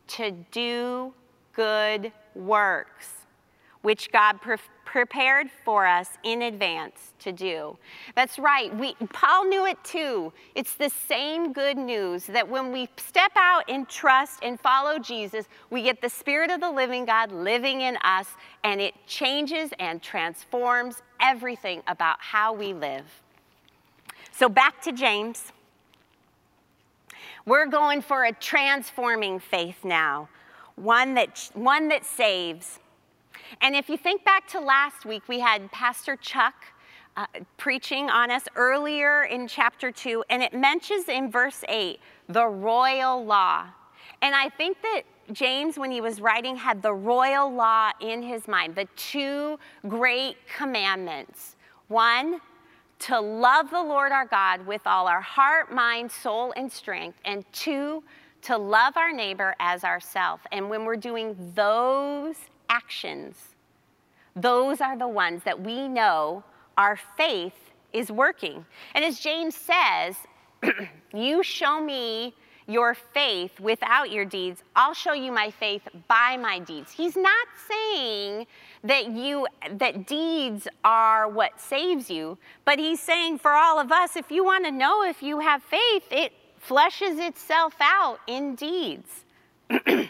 to 0.07 0.31
do 0.51 1.13
good 1.53 2.11
works, 2.35 3.25
which 3.81 4.11
God 4.11 4.39
pre- 4.39 4.57
prepared 4.95 5.49
for 5.65 5.85
us 5.85 6.07
in 6.23 6.43
advance 6.43 7.11
to 7.19 7.33
do. 7.33 7.77
That's 8.15 8.39
right. 8.39 8.73
We, 8.77 8.95
Paul 9.11 9.43
knew 9.43 9.65
it 9.65 9.77
too. 9.83 10.31
It's 10.55 10.75
the 10.75 10.89
same 10.89 11.51
good 11.51 11.75
news 11.75 12.25
that 12.27 12.47
when 12.47 12.71
we 12.71 12.87
step 12.95 13.33
out 13.35 13.65
and 13.67 13.89
trust 13.89 14.39
and 14.41 14.57
follow 14.57 14.97
Jesus, 14.97 15.47
we 15.69 15.81
get 15.81 16.01
the 16.01 16.07
Spirit 16.07 16.49
of 16.49 16.61
the 16.61 16.71
living 16.71 17.03
God 17.03 17.33
living 17.33 17.81
in 17.81 17.97
us, 18.05 18.29
and 18.63 18.79
it 18.79 18.93
changes 19.05 19.71
and 19.79 20.01
transforms 20.01 21.01
everything 21.19 21.83
about 21.87 22.15
how 22.21 22.53
we 22.53 22.71
live. 22.71 23.03
So 24.31 24.47
back 24.47 24.81
to 24.83 24.93
James. 24.93 25.51
We're 27.45 27.67
going 27.67 28.01
for 28.01 28.23
a 28.23 28.31
transforming 28.31 29.41
faith 29.41 29.83
now, 29.83 30.29
one 30.77 31.15
that, 31.15 31.49
one 31.53 31.89
that 31.89 32.05
saves. 32.05 32.79
And 33.61 33.75
if 33.75 33.89
you 33.89 33.97
think 33.97 34.23
back 34.23 34.47
to 34.49 34.59
last 34.59 35.05
week, 35.05 35.27
we 35.27 35.39
had 35.39 35.71
Pastor 35.71 36.15
Chuck 36.15 36.55
uh, 37.17 37.27
preaching 37.57 38.09
on 38.09 38.29
us 38.29 38.43
earlier 38.55 39.23
in 39.23 39.47
chapter 39.47 39.91
2, 39.91 40.23
and 40.29 40.43
it 40.43 40.53
mentions 40.53 41.07
in 41.07 41.31
verse 41.31 41.63
8 41.69 41.99
the 42.27 42.45
royal 42.45 43.23
law. 43.23 43.67
And 44.21 44.35
I 44.35 44.49
think 44.49 44.81
that 44.81 45.03
James, 45.31 45.77
when 45.77 45.91
he 45.91 46.01
was 46.01 46.21
writing, 46.21 46.55
had 46.55 46.81
the 46.81 46.93
royal 46.93 47.51
law 47.51 47.91
in 47.99 48.21
his 48.21 48.47
mind, 48.47 48.75
the 48.75 48.87
two 48.95 49.57
great 49.87 50.37
commandments. 50.47 51.55
One, 51.87 52.41
to 52.99 53.19
love 53.19 53.69
the 53.69 53.81
Lord 53.81 54.11
our 54.11 54.25
God 54.25 54.65
with 54.65 54.81
all 54.85 55.07
our 55.07 55.21
heart, 55.21 55.73
mind, 55.73 56.11
soul, 56.11 56.53
and 56.55 56.71
strength, 56.71 57.19
and 57.25 57.43
two, 57.51 58.03
to 58.43 58.57
love 58.57 58.95
our 58.97 59.11
neighbor 59.11 59.55
as 59.59 59.83
ourselves. 59.83 60.43
And 60.51 60.69
when 60.69 60.85
we're 60.85 60.95
doing 60.95 61.35
those 61.55 62.35
actions, 62.69 63.35
those 64.35 64.81
are 64.81 64.97
the 64.97 65.07
ones 65.07 65.43
that 65.43 65.61
we 65.61 65.87
know 65.87 66.43
our 66.77 66.97
faith 67.17 67.71
is 67.93 68.11
working. 68.11 68.65
And 68.93 69.05
as 69.05 69.19
James 69.19 69.55
says, 69.55 70.15
you 71.13 71.41
show 71.43 71.81
me 71.81 72.33
your 72.67 72.95
faith 72.95 73.59
without 73.59 74.11
your 74.11 74.25
deeds, 74.25 74.63
I'll 74.75 74.93
show 74.93 75.13
you 75.13 75.31
my 75.31 75.51
faith 75.51 75.87
by 76.07 76.35
my 76.37 76.59
deeds. 76.59 76.91
He's 76.91 77.15
not 77.15 77.47
saying 77.67 78.47
that 78.83 79.11
you 79.11 79.47
that 79.71 80.07
deeds 80.07 80.67
are 80.83 81.27
what 81.29 81.59
saves 81.59 82.09
you, 82.09 82.37
but 82.65 82.79
he's 82.79 82.99
saying 82.99 83.39
for 83.39 83.51
all 83.51 83.79
of 83.79 83.91
us, 83.91 84.15
if 84.15 84.31
you 84.31 84.43
want 84.43 84.65
to 84.65 84.71
know 84.71 85.03
if 85.03 85.21
you 85.21 85.39
have 85.39 85.63
faith, 85.63 86.03
it 86.11 86.33
fleshes 86.67 87.25
itself 87.25 87.75
out 87.79 88.19
in 88.27 88.55
deeds. 88.55 89.25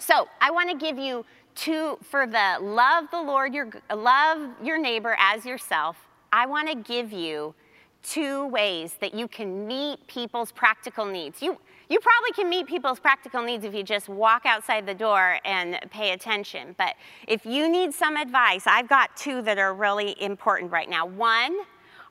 so 0.00 0.28
I 0.40 0.50
want 0.50 0.70
to 0.70 0.76
give 0.76 0.98
you 0.98 1.24
two 1.54 1.98
for 2.02 2.26
the 2.26 2.58
love 2.60 3.04
the 3.10 3.20
Lord 3.20 3.54
your 3.54 3.68
love 3.94 4.50
your 4.62 4.78
neighbor 4.78 5.16
as 5.18 5.44
yourself. 5.44 5.96
I 6.32 6.46
want 6.46 6.68
to 6.68 6.76
give 6.76 7.12
you 7.12 7.54
two 8.02 8.46
ways 8.46 8.94
that 9.00 9.14
you 9.14 9.28
can 9.28 9.66
meet 9.66 10.06
people's 10.06 10.52
practical 10.52 11.04
needs. 11.04 11.42
You, 11.42 11.58
you 11.88 11.98
probably 12.00 12.32
can 12.34 12.48
meet 12.48 12.66
people's 12.66 13.00
practical 13.00 13.42
needs 13.42 13.64
if 13.64 13.74
you 13.74 13.82
just 13.82 14.08
walk 14.08 14.46
outside 14.46 14.86
the 14.86 14.94
door 14.94 15.38
and 15.44 15.78
pay 15.90 16.12
attention. 16.12 16.74
But 16.78 16.94
if 17.28 17.44
you 17.44 17.68
need 17.68 17.92
some 17.92 18.16
advice, 18.16 18.64
I've 18.66 18.88
got 18.88 19.16
two 19.16 19.42
that 19.42 19.58
are 19.58 19.74
really 19.74 20.16
important 20.22 20.72
right 20.72 20.88
now. 20.88 21.04
One, 21.04 21.58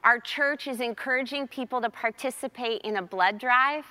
our 0.04 0.20
church 0.20 0.68
is 0.68 0.80
encouraging 0.80 1.48
people 1.48 1.82
to 1.82 1.90
participate 1.90 2.82
in 2.84 2.98
a 2.98 3.02
blood 3.02 3.38
drive 3.38 3.86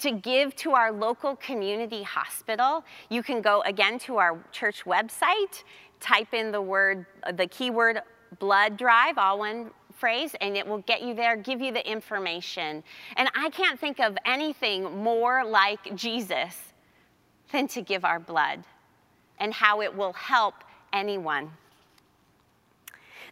to 0.00 0.12
give 0.12 0.54
to 0.56 0.72
our 0.72 0.92
local 0.92 1.36
community 1.36 2.02
hospital. 2.02 2.84
You 3.08 3.22
can 3.22 3.40
go 3.40 3.62
again 3.62 3.98
to 4.00 4.16
our 4.16 4.38
church 4.52 4.84
website, 4.84 5.62
type 6.00 6.34
in 6.34 6.52
the 6.52 6.60
word, 6.60 7.06
the 7.34 7.46
keyword 7.46 8.00
blood 8.38 8.76
drive, 8.76 9.16
all 9.16 9.38
one 9.38 9.70
phrase 9.94 10.34
and 10.40 10.56
it 10.56 10.66
will 10.66 10.78
get 10.78 11.02
you 11.02 11.14
there, 11.14 11.36
give 11.36 11.60
you 11.60 11.72
the 11.72 11.88
information. 11.90 12.82
And 13.16 13.30
I 13.34 13.50
can't 13.50 13.78
think 13.78 14.00
of 14.00 14.18
anything 14.26 15.02
more 15.02 15.44
like 15.44 15.94
Jesus 15.94 16.60
than 17.52 17.68
to 17.68 17.80
give 17.80 18.04
our 18.04 18.18
blood 18.18 18.64
and 19.38 19.52
how 19.52 19.80
it 19.80 19.94
will 19.94 20.12
help 20.12 20.54
anyone. 20.92 21.50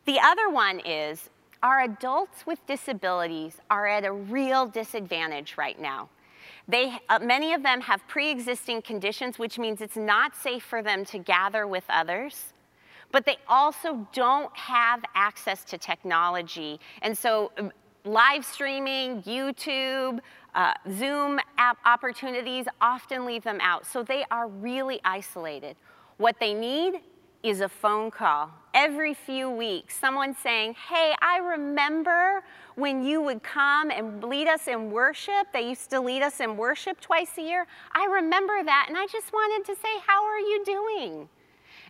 The 0.05 0.19
other 0.21 0.49
one 0.51 0.81
is 0.81 1.29
our 1.63 1.81
adults 1.83 2.47
with 2.47 2.65
disabilities 2.67 3.59
are 3.71 3.87
at 3.87 4.05
a 4.05 4.13
real 4.13 4.67
disadvantage 4.67 5.57
right 5.57 5.81
now. 5.81 6.09
They, 6.69 6.99
uh, 7.09 7.19
many 7.21 7.53
of 7.55 7.63
them 7.63 7.81
have 7.83 8.07
pre 8.09 8.31
existing 8.31 8.83
conditions, 8.83 9.39
which 9.39 9.59
means 9.59 9.81
it's 9.81 9.97
not 9.97 10.37
safe 10.37 10.63
for 10.63 10.83
them 10.83 11.05
to 11.07 11.19
gather 11.19 11.67
with 11.67 11.85
others 11.89 12.53
but 13.13 13.27
they 13.27 13.37
also 13.47 14.09
don't 14.13 14.55
have 14.57 15.05
access 15.15 15.63
to 15.65 15.79
technology. 15.79 16.81
And 17.03 17.17
so, 17.17 17.53
um, 17.59 17.71
live 18.05 18.45
streaming, 18.45 19.23
YouTube, 19.23 20.19
uh, 20.55 20.73
Zoom 20.91 21.39
app 21.59 21.79
opportunities 21.85 22.67
often 22.81 23.25
leave 23.25 23.45
them 23.45 23.61
out. 23.61 23.87
So, 23.87 24.03
they 24.03 24.25
are 24.31 24.49
really 24.49 24.99
isolated. 25.05 25.77
What 26.17 26.41
they 26.41 26.55
need 26.55 27.01
is 27.43 27.61
a 27.61 27.69
phone 27.69 28.11
call 28.11 28.51
every 28.75 29.15
few 29.15 29.51
weeks. 29.51 29.97
Someone 29.99 30.35
saying, 30.35 30.75
Hey, 30.89 31.15
I 31.21 31.39
remember 31.39 32.43
when 32.77 33.03
you 33.03 33.21
would 33.21 33.43
come 33.43 33.91
and 33.91 34.23
lead 34.23 34.49
us 34.49 34.69
in 34.69 34.91
worship. 34.91 35.49
They 35.53 35.69
used 35.69 35.91
to 35.91 36.01
lead 36.01 36.23
us 36.23 36.41
in 36.41 36.57
worship 36.57 37.01
twice 37.01 37.37
a 37.39 37.43
year. 37.43 37.67
I 37.93 38.07
remember 38.07 38.63
that, 38.65 38.87
and 38.89 38.97
I 38.97 39.07
just 39.07 39.33
wanted 39.33 39.67
to 39.67 39.81
say, 39.81 39.89
How 40.07 40.25
are 40.25 40.39
you 40.39 40.65
doing? 40.65 41.29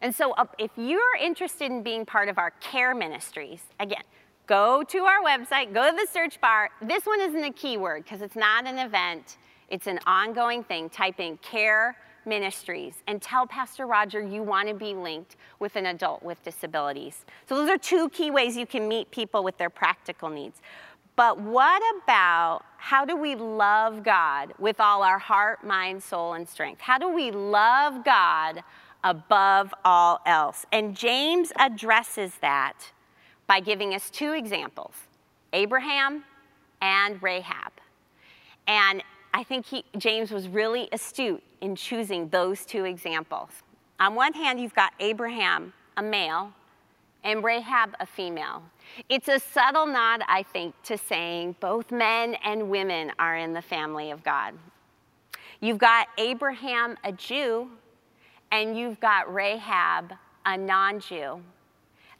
And 0.00 0.14
so 0.14 0.34
if 0.58 0.70
you're 0.76 1.16
interested 1.20 1.70
in 1.70 1.82
being 1.82 2.04
part 2.04 2.28
of 2.28 2.38
our 2.38 2.50
care 2.60 2.94
ministries, 2.94 3.62
again, 3.78 4.02
go 4.46 4.82
to 4.82 4.98
our 5.04 5.22
website, 5.22 5.72
go 5.72 5.88
to 5.88 5.96
the 5.96 6.08
search 6.10 6.40
bar. 6.40 6.70
This 6.80 7.06
one 7.06 7.20
isn't 7.20 7.44
a 7.44 7.52
keyword 7.52 8.04
because 8.04 8.20
it's 8.20 8.34
not 8.34 8.66
an 8.66 8.78
event, 8.78 9.36
it's 9.68 9.86
an 9.86 10.00
ongoing 10.06 10.64
thing. 10.64 10.90
Type 10.90 11.20
in 11.20 11.36
care 11.38 11.96
ministries 12.26 13.02
and 13.06 13.20
tell 13.20 13.46
Pastor 13.46 13.86
Roger 13.86 14.20
you 14.20 14.42
want 14.42 14.68
to 14.68 14.74
be 14.74 14.94
linked 14.94 15.36
with 15.58 15.76
an 15.76 15.86
adult 15.86 16.22
with 16.22 16.42
disabilities. 16.44 17.24
So, 17.48 17.56
those 17.56 17.68
are 17.68 17.78
two 17.78 18.08
key 18.10 18.30
ways 18.30 18.56
you 18.56 18.66
can 18.66 18.88
meet 18.88 19.10
people 19.10 19.44
with 19.44 19.58
their 19.58 19.70
practical 19.70 20.28
needs. 20.28 20.60
But 21.14 21.38
what 21.38 21.82
about 22.02 22.62
how 22.78 23.04
do 23.04 23.16
we 23.16 23.34
love 23.34 24.02
God 24.02 24.54
with 24.58 24.80
all 24.80 25.02
our 25.02 25.18
heart, 25.18 25.62
mind, 25.62 26.02
soul, 26.02 26.32
and 26.32 26.48
strength? 26.48 26.80
How 26.80 26.96
do 26.96 27.12
we 27.12 27.30
love 27.30 28.02
God 28.04 28.62
above 29.04 29.74
all 29.84 30.20
else. 30.26 30.64
And 30.72 30.96
James 30.96 31.52
addresses 31.56 32.32
that 32.40 32.92
by 33.46 33.60
giving 33.60 33.94
us 33.94 34.10
two 34.10 34.32
examples 34.32 34.94
Abraham 35.52 36.24
and 36.80 37.22
Rahab. 37.22 37.72
And 38.66 39.02
I 39.34 39.44
think 39.44 39.66
he, 39.66 39.84
James 39.96 40.30
was 40.30 40.48
really 40.48 40.88
astute 40.92 41.42
in 41.62 41.74
choosing 41.76 42.28
those 42.28 42.66
two 42.66 42.84
examples. 42.84 43.48
On 43.98 44.14
one 44.14 44.34
hand, 44.34 44.60
you've 44.60 44.74
got 44.74 44.92
Abraham, 45.00 45.72
a 45.96 46.02
male, 46.02 46.52
and 47.24 47.42
Rahab, 47.42 47.94
a 48.00 48.04
female. 48.04 48.62
It's 49.08 49.28
a 49.28 49.38
subtle 49.38 49.86
nod, 49.86 50.22
I 50.26 50.42
think, 50.42 50.74
to 50.82 50.98
saying 50.98 51.56
both 51.60 51.92
men 51.92 52.34
and 52.44 52.68
women 52.68 53.12
are 53.18 53.36
in 53.36 53.52
the 53.52 53.62
family 53.62 54.10
of 54.10 54.24
God. 54.24 54.54
You've 55.60 55.78
got 55.78 56.08
Abraham, 56.18 56.96
a 57.04 57.12
Jew, 57.12 57.70
and 58.50 58.76
you've 58.76 58.98
got 58.98 59.32
Rahab, 59.32 60.12
a 60.44 60.58
non 60.58 60.98
Jew. 60.98 61.40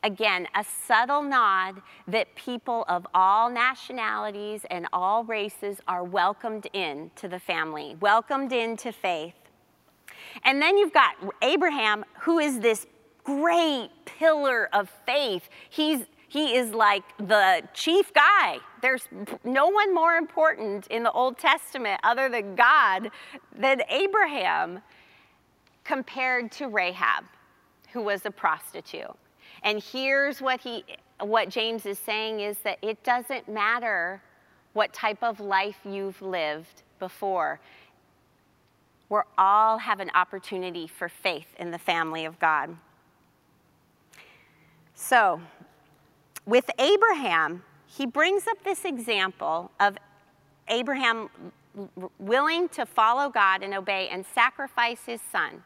Again, 0.04 0.48
a 0.56 0.64
subtle 0.64 1.22
nod 1.22 1.80
that 2.08 2.34
people 2.34 2.84
of 2.88 3.06
all 3.14 3.50
nationalities 3.50 4.66
and 4.70 4.86
all 4.92 5.24
races 5.24 5.78
are 5.86 6.02
welcomed 6.02 6.66
in 6.72 7.10
to 7.16 7.28
the 7.28 7.38
family, 7.38 7.96
welcomed 8.00 8.52
into 8.52 8.92
faith. 8.92 9.34
And 10.44 10.60
then 10.60 10.76
you've 10.76 10.92
got 10.92 11.14
Abraham, 11.42 12.04
who 12.20 12.38
is 12.40 12.58
this 12.58 12.86
great 13.24 13.90
pillar 14.04 14.68
of 14.72 14.90
faith. 15.06 15.48
He's 15.70 16.00
he 16.28 16.56
is 16.56 16.72
like 16.72 17.02
the 17.18 17.62
chief 17.74 18.10
guy. 18.14 18.56
There's 18.80 19.06
no 19.44 19.68
one 19.68 19.94
more 19.94 20.14
important 20.14 20.86
in 20.86 21.02
the 21.02 21.12
Old 21.12 21.36
Testament 21.36 22.00
other 22.02 22.30
than 22.30 22.54
God 22.54 23.10
than 23.54 23.82
Abraham 23.90 24.80
compared 25.84 26.50
to 26.52 26.68
Rahab, 26.68 27.24
who 27.92 28.00
was 28.00 28.24
a 28.24 28.30
prostitute. 28.30 29.14
And 29.62 29.82
here's 29.82 30.40
what 30.40 30.60
he 30.60 30.84
what 31.20 31.48
James 31.48 31.86
is 31.86 31.98
saying 31.98 32.40
is 32.40 32.58
that 32.58 32.78
it 32.82 33.02
doesn't 33.04 33.48
matter 33.48 34.20
what 34.72 34.92
type 34.92 35.22
of 35.22 35.38
life 35.38 35.76
you've 35.84 36.20
lived 36.20 36.82
before. 36.98 37.60
we 39.08 39.18
all 39.36 39.78
have 39.78 40.00
an 40.00 40.10
opportunity 40.14 40.86
for 40.86 41.08
faith 41.08 41.46
in 41.58 41.70
the 41.70 41.78
family 41.78 42.24
of 42.24 42.38
God. 42.38 42.76
So, 44.94 45.40
with 46.46 46.70
Abraham, 46.78 47.62
he 47.86 48.06
brings 48.06 48.46
up 48.46 48.62
this 48.64 48.84
example 48.84 49.70
of 49.78 49.96
Abraham 50.68 51.28
willing 52.18 52.68
to 52.70 52.86
follow 52.86 53.28
God 53.28 53.62
and 53.62 53.74
obey 53.74 54.08
and 54.08 54.24
sacrifice 54.34 55.04
his 55.04 55.20
son. 55.30 55.62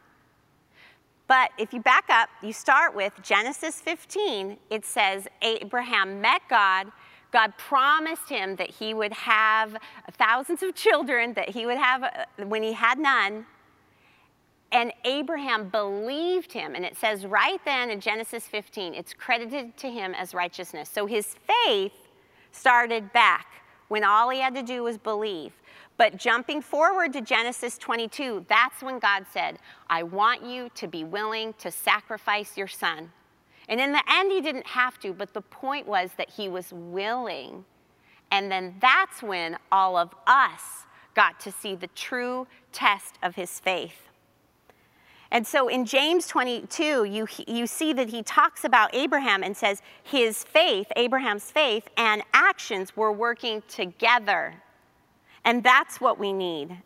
But 1.27 1.51
if 1.57 1.73
you 1.73 1.81
back 1.81 2.05
up, 2.09 2.29
you 2.41 2.53
start 2.53 2.95
with 2.95 3.13
Genesis 3.21 3.81
15, 3.81 4.57
it 4.69 4.85
says 4.85 5.27
Abraham 5.41 6.21
met 6.21 6.41
God. 6.49 6.87
God 7.31 7.53
promised 7.57 8.29
him 8.29 8.55
that 8.55 8.69
he 8.69 8.93
would 8.93 9.11
have 9.11 9.75
thousands 10.13 10.63
of 10.63 10.73
children, 10.73 11.33
that 11.33 11.49
he 11.49 11.65
would 11.65 11.77
have 11.77 12.03
uh, 12.03 12.45
when 12.45 12.63
he 12.63 12.71
had 12.71 12.97
none. 12.97 13.45
And 14.71 14.93
Abraham 15.03 15.69
believed 15.69 16.53
him. 16.53 16.75
And 16.75 16.85
it 16.85 16.97
says 16.97 17.25
right 17.25 17.59
then 17.65 17.89
in 17.89 17.99
Genesis 17.99 18.47
15, 18.47 18.93
it's 18.93 19.13
credited 19.13 19.75
to 19.77 19.89
him 19.89 20.13
as 20.13 20.33
righteousness. 20.33 20.89
So 20.89 21.05
his 21.05 21.35
faith 21.65 21.93
started 22.51 23.11
back 23.11 23.47
when 23.89 24.03
all 24.03 24.29
he 24.29 24.39
had 24.39 24.55
to 24.55 24.63
do 24.63 24.83
was 24.83 24.97
believe. 24.97 25.53
But 25.97 26.17
jumping 26.17 26.61
forward 26.61 27.13
to 27.13 27.21
Genesis 27.21 27.77
22, 27.77 28.45
that's 28.47 28.83
when 28.83 28.99
God 28.99 29.25
said, 29.33 29.57
I 29.89 30.03
want 30.03 30.43
you 30.43 30.69
to 30.75 30.87
be 30.87 31.03
willing 31.03 31.53
to 31.59 31.71
sacrifice 31.71 32.55
your 32.55 32.67
son. 32.67 33.11
And 33.67 33.81
in 33.81 33.91
the 33.91 34.03
end, 34.09 34.31
he 34.31 34.39
didn't 34.39 34.67
have 34.67 34.99
to, 34.99 35.11
but 35.11 35.33
the 35.33 35.41
point 35.41 35.87
was 35.87 36.11
that 36.17 36.29
he 36.29 36.47
was 36.47 36.71
willing. 36.71 37.65
And 38.31 38.51
then 38.51 38.75
that's 38.79 39.23
when 39.23 39.57
all 39.71 39.97
of 39.97 40.13
us 40.27 40.85
got 41.15 41.39
to 41.41 41.51
see 41.51 41.75
the 41.75 41.87
true 41.87 42.47
test 42.71 43.15
of 43.23 43.35
his 43.35 43.59
faith. 43.59 44.03
And 45.31 45.45
so 45.45 45.67
in 45.67 45.83
James 45.83 46.27
22, 46.27 47.03
you, 47.03 47.27
you 47.47 47.67
see 47.67 47.91
that 47.93 48.09
he 48.09 48.23
talks 48.23 48.63
about 48.63 48.93
Abraham 48.93 49.43
and 49.43 49.57
says 49.57 49.81
his 50.03 50.43
faith, 50.43 50.87
Abraham's 50.95 51.51
faith, 51.51 51.89
and 51.97 52.21
actions 52.33 52.95
were 52.95 53.11
working 53.11 53.61
together. 53.67 54.53
And 55.47 55.63
that's 55.63 56.01
what 56.01 56.19
we 56.19 56.33
need. 56.33 56.77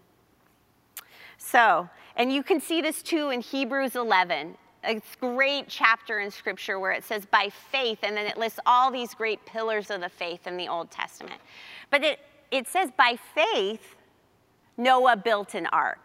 So, 1.39 1.89
and 2.15 2.32
you 2.32 2.43
can 2.43 2.62
see 2.62 2.80
this 2.80 3.02
too 3.02 3.32
in 3.32 3.41
Hebrews 3.41 3.95
11. 3.95 4.56
A 4.84 5.02
great 5.19 5.67
chapter 5.67 6.19
in 6.19 6.30
scripture 6.30 6.80
where 6.80 6.91
it 6.91 7.04
says 7.04 7.26
by 7.26 7.50
faith, 7.71 7.97
and 8.04 8.15
then 8.15 8.28
it 8.28 8.38
lists 8.38 8.60
all 8.67 8.91
these 8.91 9.15
great 9.15 9.43
pillars 9.47 9.89
of 9.89 10.02
the 10.02 10.10
faith 10.10 10.45
in 10.45 10.58
the 10.58 10.67
Old 10.67 10.91
Testament. 10.91 11.41
But 11.89 12.04
it, 12.04 12.19
it 12.52 12.67
says 12.67 12.91
by 12.95 13.17
faith, 13.34 13.95
Noah 14.78 15.17
built 15.17 15.56
an 15.56 15.65
ark. 15.71 15.97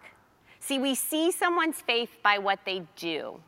See, 0.59 0.79
we 0.79 0.95
see 0.95 1.31
someone's 1.33 1.83
faith 1.83 2.17
by 2.23 2.39
what 2.39 2.61
they 2.65 2.85
do. 2.97 3.39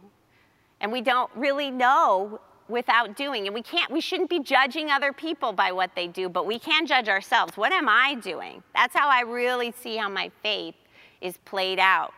And 0.83 0.93
we 0.93 1.01
don't 1.01 1.31
really 1.35 1.71
know 1.71 2.41
without 2.69 3.17
doing. 3.17 3.47
And 3.47 3.55
we 3.55 3.63
can't, 3.63 3.91
we 3.91 4.01
shouldn't 4.01 4.31
be 4.31 4.41
judging 4.41 4.91
other 4.91 5.13
people 5.13 5.53
by 5.53 5.73
what 5.73 5.91
they 5.95 6.07
do, 6.07 6.29
but 6.29 6.47
we 6.47 6.59
can 6.59 6.87
judge 6.87 7.09
ourselves. 7.09 7.57
What 7.57 7.73
am 7.73 7.89
I 7.89 8.15
doing? 8.17 8.63
That's 8.75 8.95
how 8.95 9.09
I 9.09 9.23
really 9.23 9.73
see 9.73 9.97
how 9.97 10.09
my 10.09 10.31
faith 10.43 10.75
is 11.21 11.37
played 11.39 11.79
out. 11.79 12.13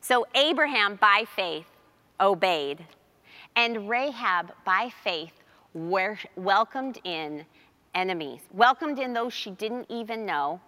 So 0.00 0.26
Abraham, 0.34 0.96
by 0.96 1.24
faith, 1.34 1.66
obeyed, 2.20 2.84
and 3.56 3.88
Rahab, 3.88 4.52
by 4.64 4.90
faith, 5.02 5.32
welcomed 5.74 6.98
in 7.04 7.44
enemies, 7.94 8.40
welcomed 8.52 8.98
in 8.98 9.12
those 9.12 9.32
she 9.32 9.50
didn't 9.50 9.86
even 9.88 10.24
know, 10.24 10.60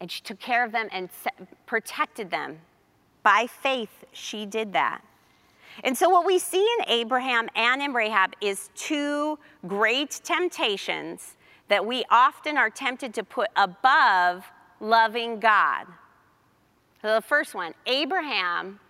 and 0.00 0.10
she 0.10 0.20
took 0.20 0.38
care 0.38 0.64
of 0.64 0.72
them 0.72 0.88
and 0.92 1.08
protected 1.64 2.30
them. 2.30 2.58
By 3.22 3.46
faith, 3.46 4.04
she 4.12 4.46
did 4.46 4.72
that. 4.74 5.02
And 5.84 5.96
so, 5.96 6.08
what 6.08 6.26
we 6.26 6.38
see 6.38 6.66
in 6.78 6.88
Abraham 6.88 7.48
and 7.54 7.82
in 7.82 7.92
Rahab 7.92 8.32
is 8.40 8.70
two 8.74 9.38
great 9.66 10.20
temptations 10.24 11.36
that 11.68 11.84
we 11.84 12.04
often 12.10 12.56
are 12.56 12.70
tempted 12.70 13.12
to 13.14 13.24
put 13.24 13.48
above 13.56 14.44
loving 14.80 15.40
God. 15.40 15.86
So, 17.02 17.14
the 17.14 17.22
first 17.22 17.54
one 17.54 17.74
Abraham 17.86 18.80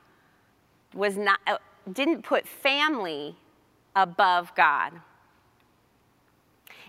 was 0.95 1.17
not, 1.17 1.41
uh, 1.47 1.59
didn't 1.93 2.23
put 2.23 2.47
family 2.47 3.37
above 3.95 4.55
God. 4.55 4.93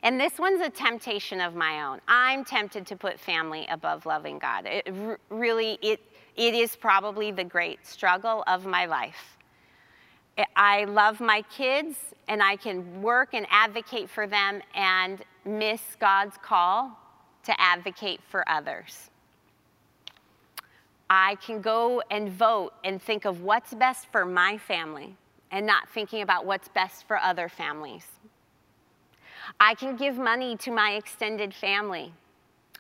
And 0.04 0.20
this 0.20 0.38
one's 0.38 0.62
a 0.62 0.70
temptation 0.70 1.42
of 1.42 1.56
my 1.56 1.84
own. 1.84 2.02
I'm 2.08 2.46
tempted 2.46 2.86
to 2.88 2.96
put 2.96 3.20
family 3.20 3.66
above 3.70 4.06
loving 4.06 4.38
God. 4.38 4.66
It 4.68 4.88
really, 5.30 5.80
it, 5.82 6.00
it 6.36 6.54
is 6.54 6.76
probably 6.76 7.32
the 7.32 7.44
great 7.44 7.86
struggle 7.86 8.44
of 8.46 8.66
my 8.66 8.86
life. 8.86 9.37
I 10.56 10.86
love 10.86 11.20
my 11.20 11.42
kids 11.44 11.98
and 12.28 12.44
I 12.44 12.56
can 12.56 13.02
work 13.02 13.30
and 13.34 13.48
advocate 13.50 14.10
for 14.10 14.28
them 14.28 14.62
and 14.76 15.24
miss 15.46 15.82
God's 16.00 16.38
call 16.42 16.98
to 17.44 17.60
advocate 17.60 18.20
for 18.30 18.48
others. 18.50 19.10
I 21.10 21.36
can 21.36 21.62
go 21.62 22.04
and 22.12 22.30
vote 22.30 22.74
and 22.84 23.02
think 23.02 23.26
of 23.26 23.42
what's 23.42 23.74
best 23.74 24.08
for 24.12 24.26
my 24.26 24.58
family 24.58 25.16
and 25.52 25.66
not 25.66 25.90
thinking 25.90 26.22
about 26.22 26.46
what's 26.46 26.68
best 26.68 27.08
for 27.08 27.18
other 27.18 27.48
families. 27.48 28.06
I 29.60 29.74
can 29.76 29.96
give 29.96 30.18
money 30.18 30.58
to 30.58 30.72
my 30.72 30.92
extended 30.92 31.54
family 31.54 32.12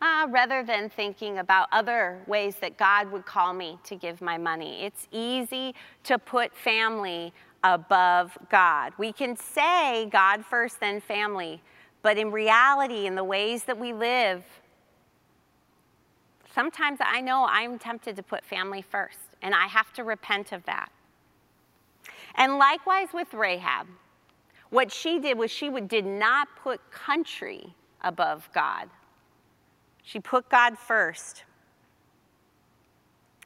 uh, 0.02 0.28
rather 0.30 0.64
than 0.64 0.90
thinking 0.90 1.40
about 1.40 1.70
other 1.72 2.20
ways 2.28 2.58
that 2.58 2.78
God 2.78 3.12
would 3.12 3.26
call 3.26 3.54
me 3.54 3.80
to 3.86 3.96
give 3.96 4.22
my 4.22 4.38
money. 4.38 4.84
It's 4.84 5.08
easy 5.12 5.74
to 6.04 6.20
put 6.20 6.56
family 6.56 7.34
above 7.64 8.38
God. 8.50 8.94
We 8.98 9.12
can 9.12 9.36
say 9.36 10.08
God 10.12 10.46
first, 10.46 10.80
then 10.80 11.02
family, 11.02 11.62
but 12.02 12.18
in 12.18 12.32
reality, 12.32 13.06
in 13.06 13.16
the 13.16 13.24
ways 13.24 13.64
that 13.66 13.78
we 13.78 13.94
live, 13.94 14.44
sometimes 16.54 17.00
I 17.02 17.22
know 17.22 17.46
I'm 17.50 17.78
tempted 17.80 18.16
to 18.16 18.24
put 18.24 18.46
family 18.46 18.82
first, 18.82 19.20
and 19.42 19.54
I 19.54 19.68
have 19.68 19.92
to 19.94 20.04
repent 20.04 20.52
of 20.52 20.64
that. 20.66 20.90
And 22.36 22.58
likewise 22.58 23.10
with 23.14 23.34
Rahab. 23.34 23.88
What 24.70 24.92
she 24.92 25.20
did 25.20 25.38
was 25.38 25.50
she 25.50 25.70
did 25.88 26.06
not 26.06 26.50
put 26.62 26.92
country 26.92 27.74
above 28.02 28.50
God. 28.54 28.90
She 30.04 30.20
put 30.20 30.50
God 30.50 30.78
first. 30.78 31.44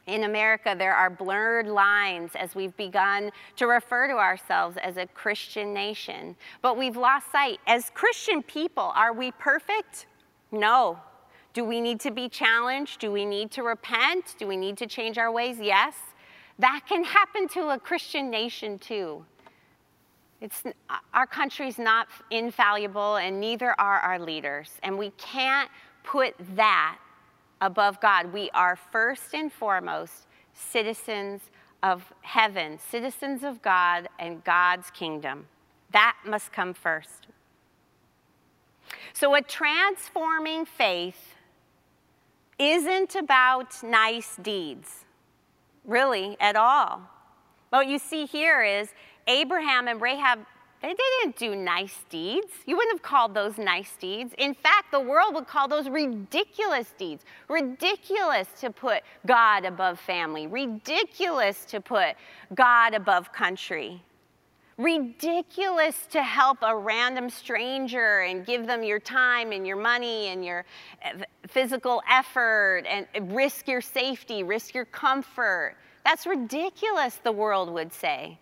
In 0.08 0.24
America, 0.24 0.76
there 0.78 0.96
are 0.96 1.10
blurred 1.10 1.68
lines 1.68 2.32
as 2.36 2.56
we've 2.56 2.76
begun 2.76 3.32
to 3.56 3.68
refer 3.68 4.08
to 4.08 4.16
ourselves 4.16 4.78
as 4.82 4.98
a 4.98 5.06
Christian 5.06 5.74
nation. 5.74 6.36
But 6.62 6.78
we've 6.78 6.98
lost 6.98 7.32
sight. 7.32 7.60
As 7.68 7.92
Christian 7.94 8.42
people, 8.42 8.92
are 8.96 9.14
we 9.14 9.32
perfect? 9.32 10.08
No. 10.52 11.00
Do 11.54 11.64
we 11.66 11.82
need 11.82 12.00
to 12.02 12.12
be 12.12 12.30
challenged? 12.30 13.00
Do 13.00 13.12
we 13.12 13.26
need 13.26 13.52
to 13.52 13.64
repent? 13.64 14.36
Do 14.40 14.48
we 14.48 14.58
need 14.58 14.78
to 14.78 14.88
change 14.88 15.18
our 15.18 15.32
ways? 15.32 15.58
Yes. 15.60 15.96
That 16.58 16.82
can 16.88 17.04
happen 17.04 17.48
to 17.50 17.70
a 17.70 17.80
Christian 17.80 18.30
nation 18.30 18.80
too. 18.80 19.26
It's, 20.42 20.64
uh, 20.66 20.98
our 21.14 21.28
country's 21.28 21.78
not 21.78 22.08
infallible, 22.32 23.18
and 23.18 23.40
neither 23.40 23.80
are 23.80 24.00
our 24.00 24.18
leaders. 24.18 24.72
And 24.82 24.98
we 24.98 25.12
can't 25.12 25.70
put 26.04 26.34
that 26.56 26.98
above 27.62 28.02
God. 28.02 28.34
We 28.34 28.50
are 28.54 28.76
first 28.76 29.34
and 29.34 29.52
foremost 29.52 30.28
citizens 30.54 31.42
of 31.84 32.12
heaven, 32.22 32.78
citizens 32.80 33.44
of 33.44 33.62
God 33.62 34.10
and 34.20 34.44
God's 34.44 34.92
kingdom. 34.92 35.48
That 35.92 36.16
must 36.26 36.52
come 36.52 36.74
first. 36.74 37.28
So, 39.14 39.36
a 39.36 39.42
transforming 39.42 40.66
faith 40.66 41.36
isn't 42.60 43.16
about 43.16 43.82
nice 43.84 44.36
deeds, 44.42 45.06
really, 45.86 46.38
at 46.40 46.56
all. 46.56 47.02
What 47.70 47.88
you 47.88 47.98
see 47.98 48.26
here 48.26 48.62
is 48.64 48.90
Abraham 49.28 49.88
and 49.88 50.02
Rahab, 50.02 50.40
they 50.82 50.96
didn't 51.22 51.38
do 51.38 51.56
nice 51.56 52.06
deeds. 52.10 52.52
You 52.66 52.76
wouldn't 52.76 52.96
have 52.96 53.04
called 53.04 53.36
those 53.36 53.58
nice 53.58 53.96
deeds. 54.00 54.34
In 54.38 54.56
fact, 54.56 54.92
the 54.92 55.00
world 55.00 55.36
would 55.36 55.48
call 55.48 55.68
those 55.68 55.88
ridiculous 55.88 56.94
deeds. 56.98 57.24
Ridiculous 57.50 58.48
to 58.62 58.72
put 58.72 59.04
God 59.28 59.66
above 59.66 60.00
family, 60.00 60.48
ridiculous 60.48 61.66
to 61.66 61.82
put 61.82 62.16
God 62.56 62.96
above 62.96 63.32
country. 63.32 64.02
Ridiculous 64.78 66.08
to 66.10 66.24
help 66.24 66.58
a 66.64 66.76
random 66.76 67.30
stranger 67.30 68.22
and 68.22 68.44
give 68.44 68.66
them 68.66 68.84
your 68.84 69.00
time 69.00 69.52
and 69.52 69.68
your 69.68 69.76
money 69.76 70.30
and 70.30 70.44
your 70.44 70.66
eh, 71.04 71.24
physical 71.48 72.02
effort 72.10 72.86
and 72.90 73.06
risk 73.36 73.68
your 73.68 73.82
safety, 73.82 74.42
risk 74.42 74.74
your 74.74 74.86
comfort. 74.86 75.76
That's 76.04 76.26
ridiculous, 76.26 77.18
the 77.24 77.32
world 77.32 77.72
would 77.72 77.94
say. 77.94 78.40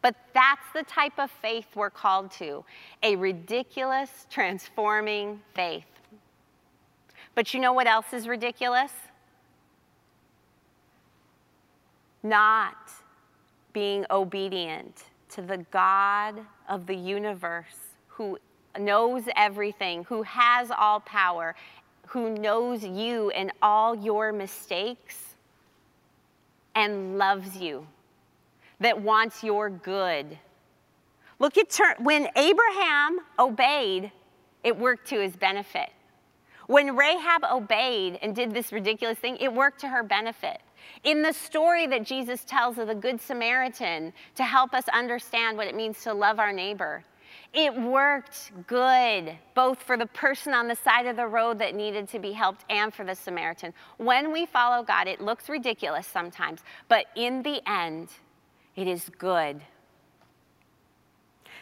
But 0.00 0.14
that's 0.32 0.62
the 0.74 0.84
type 0.84 1.18
of 1.18 1.30
faith 1.30 1.66
we're 1.74 1.90
called 1.90 2.30
to 2.32 2.64
a 3.02 3.16
ridiculous, 3.16 4.26
transforming 4.30 5.40
faith. 5.54 5.84
But 7.34 7.52
you 7.52 7.60
know 7.60 7.72
what 7.72 7.86
else 7.86 8.12
is 8.12 8.28
ridiculous? 8.28 8.92
not 12.22 12.90
being 13.72 14.04
obedient 14.10 15.04
to 15.30 15.42
the 15.42 15.58
God 15.70 16.34
of 16.68 16.86
the 16.86 16.94
universe 16.94 17.76
who 18.08 18.38
knows 18.78 19.22
everything, 19.36 20.04
who 20.04 20.22
has 20.22 20.70
all 20.70 21.00
power, 21.00 21.54
who 22.06 22.34
knows 22.34 22.82
you 22.82 23.30
and 23.30 23.52
all 23.62 23.94
your 23.94 24.32
mistakes 24.32 25.34
and 26.74 27.18
loves 27.18 27.56
you, 27.56 27.86
that 28.80 29.00
wants 29.00 29.42
your 29.42 29.70
good. 29.70 30.38
Look 31.38 31.56
at 31.56 31.70
ter- 31.70 31.96
when 31.98 32.28
Abraham 32.36 33.20
obeyed, 33.38 34.10
it 34.64 34.76
worked 34.76 35.08
to 35.08 35.20
his 35.20 35.36
benefit. 35.36 35.90
When 36.66 36.96
Rahab 36.96 37.44
obeyed 37.50 38.18
and 38.20 38.34
did 38.34 38.52
this 38.52 38.72
ridiculous 38.72 39.18
thing, 39.18 39.38
it 39.38 39.52
worked 39.52 39.80
to 39.80 39.88
her 39.88 40.02
benefit. 40.02 40.60
In 41.04 41.22
the 41.22 41.32
story 41.32 41.86
that 41.86 42.04
Jesus 42.04 42.44
tells 42.44 42.78
of 42.78 42.88
the 42.88 42.94
Good 42.94 43.20
Samaritan 43.20 44.12
to 44.34 44.42
help 44.42 44.74
us 44.74 44.84
understand 44.92 45.56
what 45.56 45.66
it 45.66 45.74
means 45.74 46.02
to 46.02 46.12
love 46.12 46.38
our 46.38 46.52
neighbor, 46.52 47.04
it 47.54 47.74
worked 47.74 48.52
good, 48.66 49.32
both 49.54 49.82
for 49.82 49.96
the 49.96 50.06
person 50.06 50.52
on 50.52 50.68
the 50.68 50.76
side 50.76 51.06
of 51.06 51.16
the 51.16 51.26
road 51.26 51.58
that 51.60 51.74
needed 51.74 52.08
to 52.10 52.18
be 52.18 52.32
helped 52.32 52.64
and 52.68 52.92
for 52.92 53.04
the 53.04 53.14
Samaritan. 53.14 53.72
When 53.96 54.32
we 54.32 54.44
follow 54.44 54.82
God, 54.82 55.08
it 55.08 55.20
looks 55.20 55.48
ridiculous 55.48 56.06
sometimes, 56.06 56.60
but 56.88 57.06
in 57.16 57.42
the 57.42 57.62
end, 57.66 58.10
it 58.78 58.86
is 58.86 59.10
good. 59.18 59.60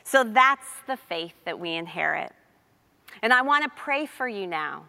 So 0.04 0.22
that's 0.22 0.66
the 0.86 0.98
faith 0.98 1.32
that 1.46 1.58
we 1.58 1.72
inherit. 1.72 2.30
And 3.22 3.32
I 3.32 3.40
want 3.40 3.64
to 3.64 3.70
pray 3.74 4.04
for 4.04 4.28
you 4.28 4.46
now 4.46 4.84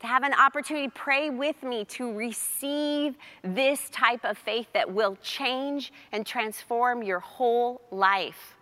to 0.00 0.06
have 0.06 0.22
an 0.22 0.34
opportunity, 0.34 0.92
pray 0.94 1.30
with 1.30 1.62
me 1.62 1.86
to 1.86 2.12
receive 2.12 3.16
this 3.42 3.88
type 3.88 4.20
of 4.22 4.36
faith 4.36 4.66
that 4.74 4.92
will 4.92 5.16
change 5.22 5.94
and 6.12 6.26
transform 6.26 7.02
your 7.02 7.20
whole 7.20 7.80
life. 7.90 8.54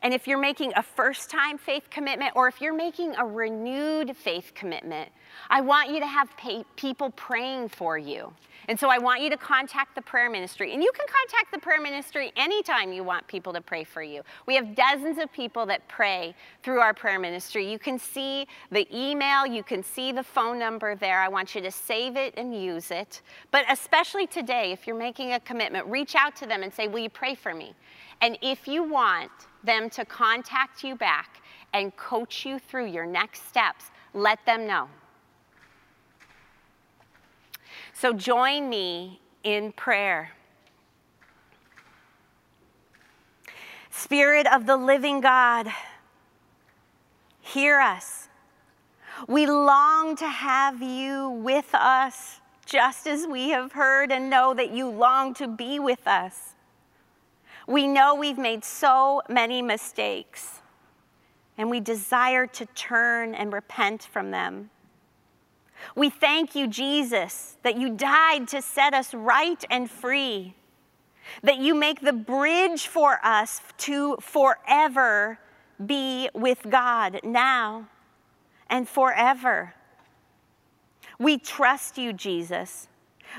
And 0.00 0.14
if 0.14 0.26
you're 0.26 0.40
making 0.40 0.72
a 0.76 0.82
first 0.82 1.28
time 1.28 1.58
faith 1.58 1.90
commitment 1.90 2.32
or 2.34 2.48
if 2.48 2.62
you're 2.62 2.72
making 2.72 3.16
a 3.16 3.26
renewed 3.26 4.16
faith 4.16 4.52
commitment, 4.54 5.10
I 5.48 5.60
want 5.60 5.90
you 5.90 6.00
to 6.00 6.06
have 6.06 6.30
people 6.76 7.10
praying 7.10 7.68
for 7.68 7.98
you. 7.98 8.32
And 8.68 8.78
so 8.78 8.88
I 8.88 8.98
want 8.98 9.20
you 9.20 9.30
to 9.30 9.36
contact 9.36 9.94
the 9.94 10.02
prayer 10.02 10.30
ministry. 10.30 10.72
And 10.72 10.82
you 10.82 10.92
can 10.94 11.06
contact 11.08 11.52
the 11.52 11.58
prayer 11.58 11.80
ministry 11.80 12.32
anytime 12.36 12.92
you 12.92 13.02
want 13.02 13.26
people 13.26 13.52
to 13.52 13.60
pray 13.60 13.84
for 13.84 14.02
you. 14.02 14.22
We 14.46 14.54
have 14.54 14.74
dozens 14.74 15.18
of 15.18 15.32
people 15.32 15.66
that 15.66 15.88
pray 15.88 16.34
through 16.62 16.78
our 16.78 16.94
prayer 16.94 17.18
ministry. 17.18 17.70
You 17.70 17.78
can 17.78 17.98
see 17.98 18.46
the 18.70 18.86
email, 18.96 19.46
you 19.46 19.62
can 19.62 19.82
see 19.82 20.12
the 20.12 20.22
phone 20.22 20.58
number 20.58 20.94
there. 20.94 21.20
I 21.20 21.28
want 21.28 21.54
you 21.54 21.60
to 21.62 21.70
save 21.70 22.16
it 22.16 22.34
and 22.36 22.54
use 22.54 22.90
it. 22.90 23.22
But 23.50 23.64
especially 23.68 24.26
today, 24.26 24.72
if 24.72 24.86
you're 24.86 24.96
making 24.96 25.32
a 25.32 25.40
commitment, 25.40 25.86
reach 25.86 26.14
out 26.14 26.36
to 26.36 26.46
them 26.46 26.62
and 26.62 26.72
say, 26.72 26.86
Will 26.86 27.00
you 27.00 27.10
pray 27.10 27.34
for 27.34 27.54
me? 27.54 27.74
And 28.20 28.38
if 28.42 28.68
you 28.68 28.84
want 28.84 29.30
them 29.64 29.90
to 29.90 30.04
contact 30.04 30.84
you 30.84 30.94
back 30.94 31.42
and 31.72 31.96
coach 31.96 32.44
you 32.44 32.58
through 32.58 32.86
your 32.86 33.06
next 33.06 33.48
steps, 33.48 33.86
let 34.14 34.44
them 34.44 34.66
know. 34.66 34.88
So 38.00 38.14
join 38.14 38.70
me 38.70 39.20
in 39.44 39.72
prayer. 39.72 40.30
Spirit 43.90 44.46
of 44.50 44.64
the 44.64 44.78
living 44.78 45.20
God, 45.20 45.68
hear 47.42 47.78
us. 47.78 48.30
We 49.28 49.44
long 49.44 50.16
to 50.16 50.26
have 50.26 50.80
you 50.80 51.28
with 51.28 51.74
us, 51.74 52.40
just 52.64 53.06
as 53.06 53.26
we 53.26 53.50
have 53.50 53.72
heard 53.72 54.10
and 54.10 54.30
know 54.30 54.54
that 54.54 54.70
you 54.70 54.88
long 54.88 55.34
to 55.34 55.46
be 55.46 55.78
with 55.78 56.06
us. 56.06 56.54
We 57.66 57.86
know 57.86 58.14
we've 58.14 58.38
made 58.38 58.64
so 58.64 59.20
many 59.28 59.60
mistakes, 59.60 60.62
and 61.58 61.68
we 61.68 61.80
desire 61.80 62.46
to 62.46 62.64
turn 62.64 63.34
and 63.34 63.52
repent 63.52 64.04
from 64.10 64.30
them. 64.30 64.70
We 65.94 66.10
thank 66.10 66.54
you, 66.54 66.66
Jesus, 66.66 67.56
that 67.62 67.76
you 67.76 67.90
died 67.90 68.48
to 68.48 68.62
set 68.62 68.94
us 68.94 69.14
right 69.14 69.62
and 69.70 69.90
free, 69.90 70.54
that 71.42 71.58
you 71.58 71.74
make 71.74 72.00
the 72.00 72.12
bridge 72.12 72.86
for 72.86 73.18
us 73.24 73.60
to 73.78 74.16
forever 74.20 75.38
be 75.84 76.28
with 76.34 76.66
God 76.68 77.20
now 77.24 77.88
and 78.68 78.88
forever. 78.88 79.74
We 81.18 81.38
trust 81.38 81.98
you, 81.98 82.12
Jesus. 82.12 82.88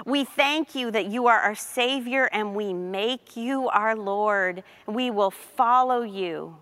We 0.05 0.23
thank 0.23 0.75
you 0.75 0.91
that 0.91 1.07
you 1.07 1.27
are 1.27 1.39
our 1.39 1.55
Savior 1.55 2.29
and 2.31 2.55
we 2.55 2.73
make 2.73 3.35
you 3.35 3.67
our 3.69 3.95
Lord. 3.95 4.63
We 4.87 5.11
will 5.11 5.31
follow 5.31 6.01
you. 6.01 6.57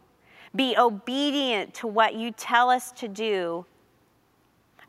Be 0.55 0.75
obedient 0.77 1.73
to 1.75 1.87
what 1.87 2.15
you 2.15 2.31
tell 2.31 2.69
us 2.69 2.91
to 2.93 3.07
do. 3.07 3.65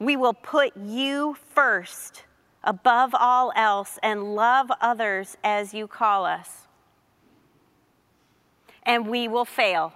We 0.00 0.16
will 0.16 0.34
put 0.34 0.76
you 0.76 1.36
first 1.54 2.24
above 2.64 3.14
all 3.14 3.52
else 3.54 3.98
and 4.02 4.34
love 4.34 4.70
others 4.80 5.36
as 5.44 5.72
you 5.74 5.86
call 5.86 6.24
us. 6.24 6.66
And 8.82 9.06
we 9.06 9.28
will 9.28 9.44
fail. 9.44 9.92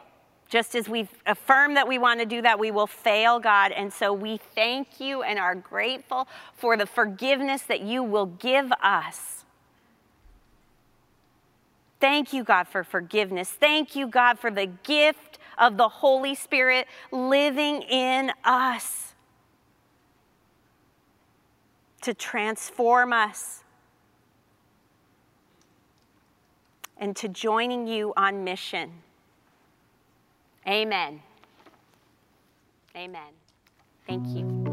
Just 0.49 0.75
as 0.75 0.89
we 0.89 1.09
affirm 1.27 1.75
that 1.75 1.89
we 1.89 1.99
want 1.99 2.21
to 2.21 2.27
do 2.27 2.43
that, 2.43 2.59
we 2.59 2.71
will 2.71 2.87
fail, 2.87 3.41
God. 3.41 3.73
And 3.73 3.93
so 3.93 4.13
we 4.13 4.37
thank 4.55 5.01
you 5.01 5.23
and 5.23 5.39
are 5.39 5.55
grateful 5.55 6.29
for 6.53 6.77
the 6.77 6.87
forgiveness 6.87 7.63
that 7.63 7.81
you 7.81 8.03
will 8.03 8.27
give 8.27 8.71
us. 8.83 9.45
Thank 11.99 12.35
you, 12.35 12.45
God, 12.45 12.69
for 12.69 12.85
forgiveness. 12.85 13.49
Thank 13.49 13.97
you, 13.97 14.07
God, 14.07 14.39
for 14.39 14.51
the 14.51 14.67
gift 14.67 15.39
of 15.57 15.79
the 15.79 15.89
Holy 15.89 16.35
Spirit 16.35 16.87
living 17.11 17.81
in 17.83 18.31
us 18.45 19.04
to 22.05 22.13
transform 22.13 23.15
us 23.15 23.65
and 26.99 27.17
to 27.17 27.29
joining 27.29 27.87
you 27.87 28.13
on 28.15 28.45
mission. 28.45 28.91
Amen. 30.69 31.23
Amen. 32.95 33.33
Thank 34.07 34.29
you. 34.29 34.64